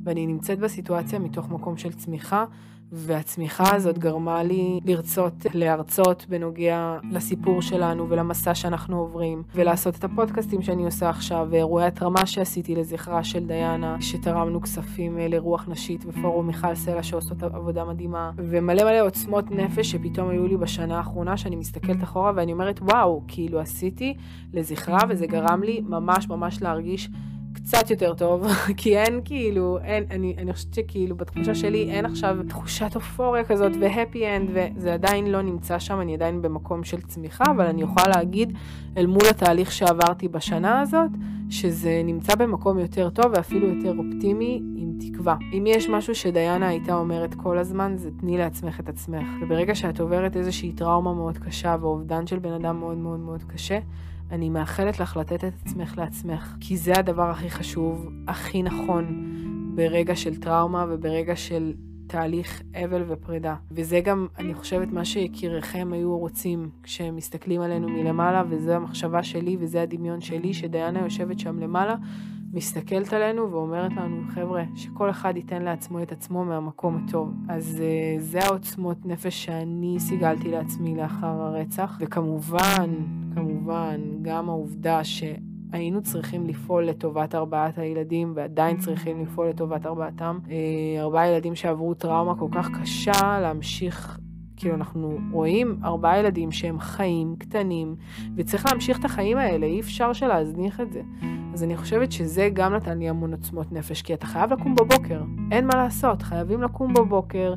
ואני 0.03 0.27
נמצאת 0.27 0.59
בסיטואציה 0.59 1.19
מתוך 1.19 1.49
מקום 1.49 1.77
של 1.77 1.93
צמיחה. 1.93 2.45
והצמיחה 2.91 3.75
הזאת 3.75 3.97
גרמה 3.97 4.43
לי 4.43 4.79
לרצות 4.85 5.33
להרצות 5.53 6.25
בנוגע 6.29 6.97
לסיפור 7.11 7.61
שלנו 7.61 8.09
ולמסע 8.09 8.55
שאנחנו 8.55 8.99
עוברים, 8.99 9.43
ולעשות 9.55 9.95
את 9.95 10.03
הפודקאסטים 10.03 10.61
שאני 10.61 10.85
עושה 10.85 11.09
עכשיו, 11.09 11.47
ואירועי 11.49 11.85
התרמה 11.85 12.25
שעשיתי 12.25 12.75
לזכרה 12.75 13.23
של 13.23 13.45
דיאנה, 13.45 14.01
שתרמנו 14.01 14.61
כספים 14.61 15.19
אה, 15.19 15.27
לרוח 15.27 15.65
נשית 15.67 16.05
ופורום 16.07 16.47
מיכל 16.47 16.75
סלע 16.75 17.03
שעושות 17.03 17.43
עבודה 17.43 17.85
מדהימה, 17.85 18.31
ומלא 18.37 18.83
מלא 18.83 19.01
עוצמות 19.01 19.51
נפש 19.51 19.91
שפתאום 19.91 20.29
היו 20.29 20.47
לי 20.47 20.57
בשנה 20.57 20.97
האחרונה, 20.97 21.37
שאני 21.37 21.55
מסתכלת 21.55 22.03
אחורה 22.03 22.31
ואני 22.35 22.53
אומרת, 22.53 22.79
וואו, 22.81 23.21
כאילו 23.27 23.59
עשיתי 23.59 24.13
לזכרה, 24.53 24.99
וזה 25.09 25.27
גרם 25.27 25.63
לי 25.63 25.81
ממש 25.81 26.29
ממש 26.29 26.61
להרגיש 26.61 27.09
קצת 27.67 27.91
יותר 27.91 28.13
טוב, 28.13 28.47
כי 28.77 28.97
אין 28.97 29.21
כאילו, 29.25 29.77
אין, 29.83 30.03
אני, 30.11 30.35
אני 30.37 30.53
חושבת 30.53 30.73
שכאילו 30.73 31.15
בתחושה 31.15 31.55
שלי 31.55 31.91
אין 31.91 32.05
עכשיו 32.05 32.37
תחושת 32.49 32.95
אופוריה 32.95 33.43
כזאת 33.43 33.71
ו 33.81 33.89
happy 33.89 34.27
end, 34.27 34.49
וזה 34.53 34.93
עדיין 34.93 35.27
לא 35.27 35.41
נמצא 35.41 35.79
שם, 35.79 36.01
אני 36.01 36.13
עדיין 36.13 36.41
במקום 36.41 36.83
של 36.83 37.01
צמיחה, 37.01 37.43
אבל 37.55 37.65
אני 37.65 37.81
יכולה 37.81 38.07
להגיד 38.07 38.57
אל 38.97 39.05
מול 39.05 39.21
התהליך 39.29 39.71
שעברתי 39.71 40.27
בשנה 40.27 40.81
הזאת, 40.81 41.09
שזה 41.49 42.01
נמצא 42.03 42.35
במקום 42.35 42.79
יותר 42.79 43.09
טוב 43.09 43.25
ואפילו 43.35 43.67
יותר 43.67 43.93
אופטימי 43.97 44.61
עם 44.75 44.97
תקווה. 44.99 45.35
אם 45.53 45.63
יש 45.67 45.89
משהו 45.89 46.15
שדיינה 46.15 46.67
הייתה 46.67 46.95
אומרת 46.95 47.35
כל 47.35 47.57
הזמן, 47.57 47.93
זה 47.97 48.09
תני 48.19 48.37
לעצמך 48.37 48.79
את 48.79 48.89
עצמך. 48.89 49.27
וברגע 49.41 49.75
שאת 49.75 49.99
עוברת 49.99 50.37
איזושהי 50.37 50.71
טראומה 50.71 51.13
מאוד 51.13 51.37
קשה 51.37 51.75
ואובדן 51.81 52.27
של 52.27 52.39
בן 52.39 52.53
אדם 52.53 52.79
מאוד 52.79 52.97
מאוד 52.97 53.19
מאוד 53.19 53.43
קשה, 53.43 53.79
אני 54.31 54.49
מאחלת 54.49 54.99
לך 54.99 55.17
לתת 55.17 55.43
את 55.43 55.53
עצמך 55.65 55.97
לעצמך, 55.97 56.55
כי 56.59 56.77
זה 56.77 56.93
הדבר 56.95 57.29
הכי 57.29 57.49
חשוב, 57.49 58.09
הכי 58.27 58.63
נכון, 58.63 59.31
ברגע 59.75 60.15
של 60.15 60.35
טראומה 60.35 60.85
וברגע 60.89 61.35
של 61.35 61.73
תהליך 62.07 62.61
אבל 62.85 63.03
ופרידה. 63.07 63.55
וזה 63.71 63.99
גם, 63.99 64.27
אני 64.37 64.53
חושבת, 64.53 64.87
מה 64.87 65.05
שיקיריכם 65.05 65.89
היו 65.93 66.17
רוצים 66.17 66.69
כשהם 66.83 67.15
מסתכלים 67.15 67.61
עלינו 67.61 67.89
מלמעלה, 67.89 68.43
וזו 68.49 68.71
המחשבה 68.71 69.23
שלי 69.23 69.57
וזה 69.59 69.81
הדמיון 69.81 70.21
שלי, 70.21 70.53
שדיאנה 70.53 70.99
יושבת 70.99 71.39
שם 71.39 71.59
למעלה 71.59 71.95
מסתכלת 72.55 73.13
עלינו 73.13 73.51
ואומרת 73.51 73.91
לנו, 73.91 74.21
חבר'ה, 74.29 74.63
שכל 74.75 75.09
אחד 75.09 75.33
ייתן 75.35 75.61
לעצמו 75.61 76.01
את 76.01 76.11
עצמו 76.11 76.45
מהמקום 76.45 77.03
הטוב. 77.05 77.33
אז 77.49 77.81
uh, 77.81 78.21
זה 78.21 78.39
העוצמות 78.39 79.05
נפש 79.05 79.45
שאני 79.45 79.95
סיגלתי 79.99 80.51
לעצמי 80.51 80.95
לאחר 80.95 81.27
הרצח, 81.27 81.97
וכמובן, 82.01 82.89
כמובן, 83.35 83.99
גם 84.21 84.49
העובדה 84.49 85.03
ש... 85.03 85.23
היינו 85.71 86.01
צריכים 86.01 86.47
לפעול 86.47 86.83
לטובת 86.83 87.35
ארבעת 87.35 87.77
הילדים, 87.77 88.33
ועדיין 88.35 88.77
צריכים 88.77 89.21
לפעול 89.21 89.49
לטובת 89.49 89.85
ארבעתם. 89.85 90.39
אה, 90.49 91.01
ארבעה 91.01 91.27
ילדים 91.27 91.55
שעברו 91.55 91.93
טראומה 91.93 92.35
כל 92.39 92.47
כך 92.51 92.69
קשה, 92.81 93.39
להמשיך 93.41 94.19
כאילו 94.65 94.75
אנחנו 94.75 95.17
רואים 95.31 95.79
ארבעה 95.83 96.19
ילדים 96.19 96.51
שהם 96.51 96.79
חיים 96.79 97.35
קטנים, 97.39 97.95
וצריך 98.35 98.65
להמשיך 98.65 98.99
את 98.99 99.05
החיים 99.05 99.37
האלה, 99.37 99.65
אי 99.65 99.79
אפשר 99.79 100.13
שלהזניח 100.13 100.81
את 100.81 100.93
זה. 100.93 101.01
אז 101.53 101.63
אני 101.63 101.77
חושבת 101.77 102.11
שזה 102.11 102.49
גם 102.53 102.73
נתן 102.73 102.99
לי 102.99 103.09
המון 103.09 103.31
עוצמות 103.31 103.71
נפש, 103.71 104.01
כי 104.01 104.13
אתה 104.13 104.25
חייב 104.25 104.53
לקום 104.53 104.75
בבוקר, 104.75 105.21
אין 105.51 105.67
מה 105.67 105.75
לעשות, 105.75 106.21
חייבים 106.21 106.61
לקום 106.61 106.93
בבוקר 106.93 107.53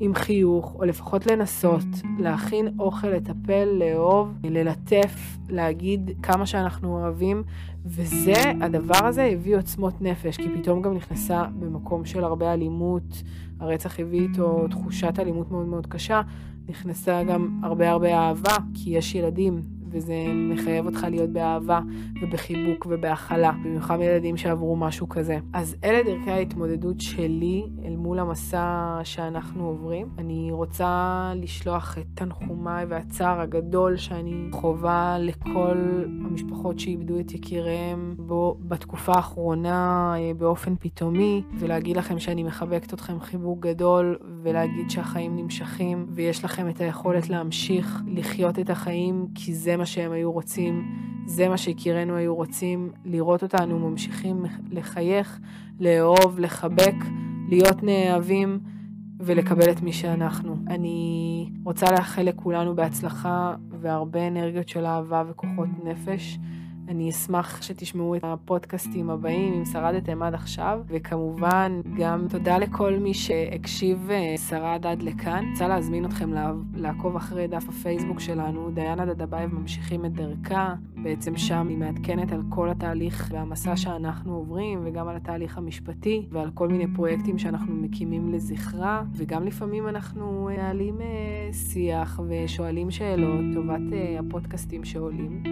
עם 0.00 0.14
חיוך, 0.14 0.74
או 0.78 0.84
לפחות 0.84 1.26
לנסות, 1.26 1.84
להכין 2.18 2.68
אוכל, 2.78 3.08
לטפל, 3.08 3.64
לאהוב, 3.64 4.34
ללטף, 4.44 5.38
להגיד 5.48 6.10
כמה 6.22 6.46
שאנחנו 6.46 7.00
אוהבים, 7.00 7.42
וזה, 7.84 8.42
הדבר 8.60 9.06
הזה 9.06 9.24
הביא 9.24 9.56
עוצמות 9.56 10.02
נפש, 10.02 10.36
כי 10.36 10.48
פתאום 10.58 10.82
גם 10.82 10.94
נכנסה 10.94 11.44
במקום 11.58 12.04
של 12.04 12.24
הרבה 12.24 12.52
אלימות, 12.52 13.22
הרצח 13.60 14.00
הביא 14.00 14.20
איתו 14.20 14.68
תחושת 14.70 15.18
אלימות 15.18 15.50
מאוד 15.50 15.66
מאוד 15.66 15.86
קשה, 15.86 16.22
נכנסה 16.68 17.22
גם 17.24 17.60
הרבה 17.62 17.90
הרבה 17.90 18.14
אהבה, 18.18 18.56
כי 18.74 18.90
יש 18.90 19.14
ילדים, 19.14 19.62
וזה 19.94 20.14
מחייב 20.34 20.86
אותך 20.86 21.06
להיות 21.10 21.30
באהבה 21.30 21.80
ובחיבוק 22.22 22.86
ובהכלה, 22.90 23.52
במיוחד 23.64 23.98
ילדים 24.00 24.36
שעברו 24.36 24.76
משהו 24.76 25.08
כזה. 25.08 25.38
אז 25.52 25.76
אלה 25.84 26.02
דרכי 26.02 26.30
ההתמודדות 26.30 27.00
שלי 27.00 27.66
אל 27.84 27.96
מול 27.96 28.18
המסע 28.18 29.00
שאנחנו 29.04 29.66
עוברים. 29.66 30.08
אני 30.18 30.48
רוצה 30.52 31.32
לשלוח 31.36 31.98
את 31.98 32.04
תנחומיי 32.14 32.84
והצער 32.84 33.40
הגדול 33.40 33.96
שאני 33.96 34.48
חווה 34.52 35.16
לכל 35.20 36.04
המשפחות 36.24 36.78
שאיבדו 36.78 37.20
את 37.20 37.32
יקיריהם 37.32 38.14
בו 38.18 38.56
בתקופה 38.60 39.12
האחרונה 39.12 40.14
אה, 40.16 40.34
באופן 40.38 40.74
פתאומי, 40.80 41.42
ולהגיד 41.58 41.96
לכם 41.96 42.18
שאני 42.18 42.42
מחבקת 42.42 42.94
אתכם 42.94 43.20
חיבוק 43.20 43.60
גדול, 43.60 44.18
ולהגיד 44.42 44.90
שהחיים 44.90 45.36
נמשכים, 45.36 46.06
ויש 46.08 46.44
לכם 46.44 46.68
את 46.68 46.80
היכולת 46.80 47.28
להמשיך 47.28 48.02
לחיות 48.06 48.58
את 48.58 48.70
החיים, 48.70 49.26
כי 49.34 49.54
זה 49.54 49.76
מה 49.76 49.83
מה 49.84 49.88
שהם 49.88 50.12
היו 50.12 50.32
רוצים, 50.32 50.92
זה 51.26 51.48
מה 51.48 51.56
שיקירנו 51.56 52.16
היו 52.16 52.34
רוצים, 52.34 52.90
לראות 53.04 53.42
אותנו 53.42 53.78
ממשיכים 53.78 54.44
לחייך, 54.70 55.40
לאהוב, 55.80 56.38
לחבק, 56.38 56.94
להיות 57.48 57.82
נאהבים 57.82 58.60
ולקבל 59.20 59.70
את 59.70 59.82
מי 59.82 59.92
שאנחנו. 59.92 60.56
אני 60.68 61.50
רוצה 61.64 61.90
לאחל 61.90 62.22
לכולנו 62.22 62.76
בהצלחה 62.76 63.54
והרבה 63.80 64.28
אנרגיות 64.28 64.68
של 64.68 64.86
אהבה 64.86 65.22
וכוחות 65.28 65.68
נפש. 65.84 66.38
אני 66.88 67.10
אשמח 67.10 67.62
שתשמעו 67.62 68.16
את 68.16 68.20
הפודקאסטים 68.24 69.10
הבאים, 69.10 69.54
אם 69.54 69.64
שרדתם 69.64 70.22
עד 70.22 70.34
עכשיו, 70.34 70.80
וכמובן 70.86 71.80
גם 71.96 72.26
תודה 72.30 72.58
לכל 72.58 72.98
מי 72.98 73.14
שהקשיב 73.14 74.10
ושרד 74.34 74.86
עד 74.86 75.02
לכאן. 75.02 75.44
רוצה 75.50 75.68
להזמין 75.68 76.04
אתכם 76.04 76.30
לעקוב 76.74 77.16
אחרי 77.16 77.46
דף 77.46 77.68
הפייסבוק 77.68 78.20
שלנו, 78.20 78.70
דיינה 78.70 79.06
דדבייב 79.06 79.54
ממשיכים 79.54 80.04
את 80.04 80.12
דרכה. 80.12 80.74
בעצם 81.02 81.36
שם 81.36 81.68
היא 81.68 81.78
מעדכנת 81.78 82.32
על 82.32 82.42
כל 82.48 82.70
התהליך 82.70 83.28
והמסע 83.32 83.76
שאנחנו 83.76 84.34
עוברים, 84.34 84.80
וגם 84.84 85.08
על 85.08 85.16
התהליך 85.16 85.58
המשפטי, 85.58 86.26
ועל 86.30 86.50
כל 86.54 86.68
מיני 86.68 86.86
פרויקטים 86.94 87.38
שאנחנו 87.38 87.74
מקימים 87.74 88.32
לזכרה, 88.32 89.02
וגם 89.16 89.44
לפעמים 89.44 89.88
אנחנו 89.88 90.48
מנהלים 90.50 91.00
אה, 91.00 91.52
שיח 91.52 92.20
ושואלים 92.28 92.90
שאלות, 92.90 93.44
טובת 93.54 93.92
אה, 93.92 94.16
הפודקאסטים 94.20 94.84
שעולים. 94.84 95.42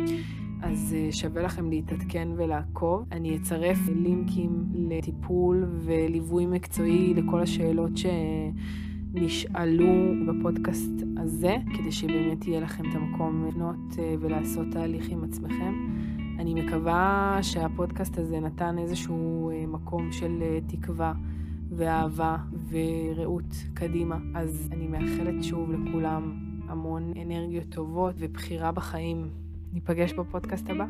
אז 0.63 0.95
אה, 0.97 1.13
שווה 1.13 1.43
לכם 1.43 1.71
להתעדכן 1.71 2.29
ולעקוב. 2.37 3.05
אני 3.13 3.37
אצרף 3.37 3.79
לינקים 3.89 4.65
לטיפול 4.75 5.67
וליווי 5.85 6.47
מקצועי 6.47 7.15
לכל 7.15 7.41
השאלות 7.41 7.91
שנשאלו 9.15 9.87
בפודקאסט 10.27 10.91
הזה, 11.17 11.57
כדי 11.75 11.93
שבאמת 11.93 12.47
יהיה 12.47 12.61
לכם 12.61 12.91
את 12.91 12.95
המקום 12.95 13.47
לפנות 13.49 13.99
אה, 13.99 14.15
ולעשות 14.21 14.67
תהליך 14.73 15.09
עם 15.09 15.25
עצמכם. 15.25 15.75
אני 16.39 16.55
מקווה 16.55 17.39
שהפודקאסט 17.43 18.19
הזה 18.19 18.41
נתן 18.41 18.79
איזשהו 18.79 19.51
אה, 19.51 19.67
מקום 19.67 20.13
של 20.13 20.43
תקווה 20.67 21.13
ואהבה 21.71 22.37
ורעות 22.69 23.55
קדימה. 23.75 24.19
אז 24.35 24.69
אני 24.73 24.87
מאחלת 24.87 25.45
שוב 25.45 25.71
לכולם 25.71 26.39
המון 26.69 27.13
אנרגיות 27.23 27.69
טובות 27.69 28.15
ובחירה 28.19 28.73
בחיים 28.73 29.31
ניפגש 29.73 30.13
בפודקאסט 30.13 30.71
הבא. 30.71 30.85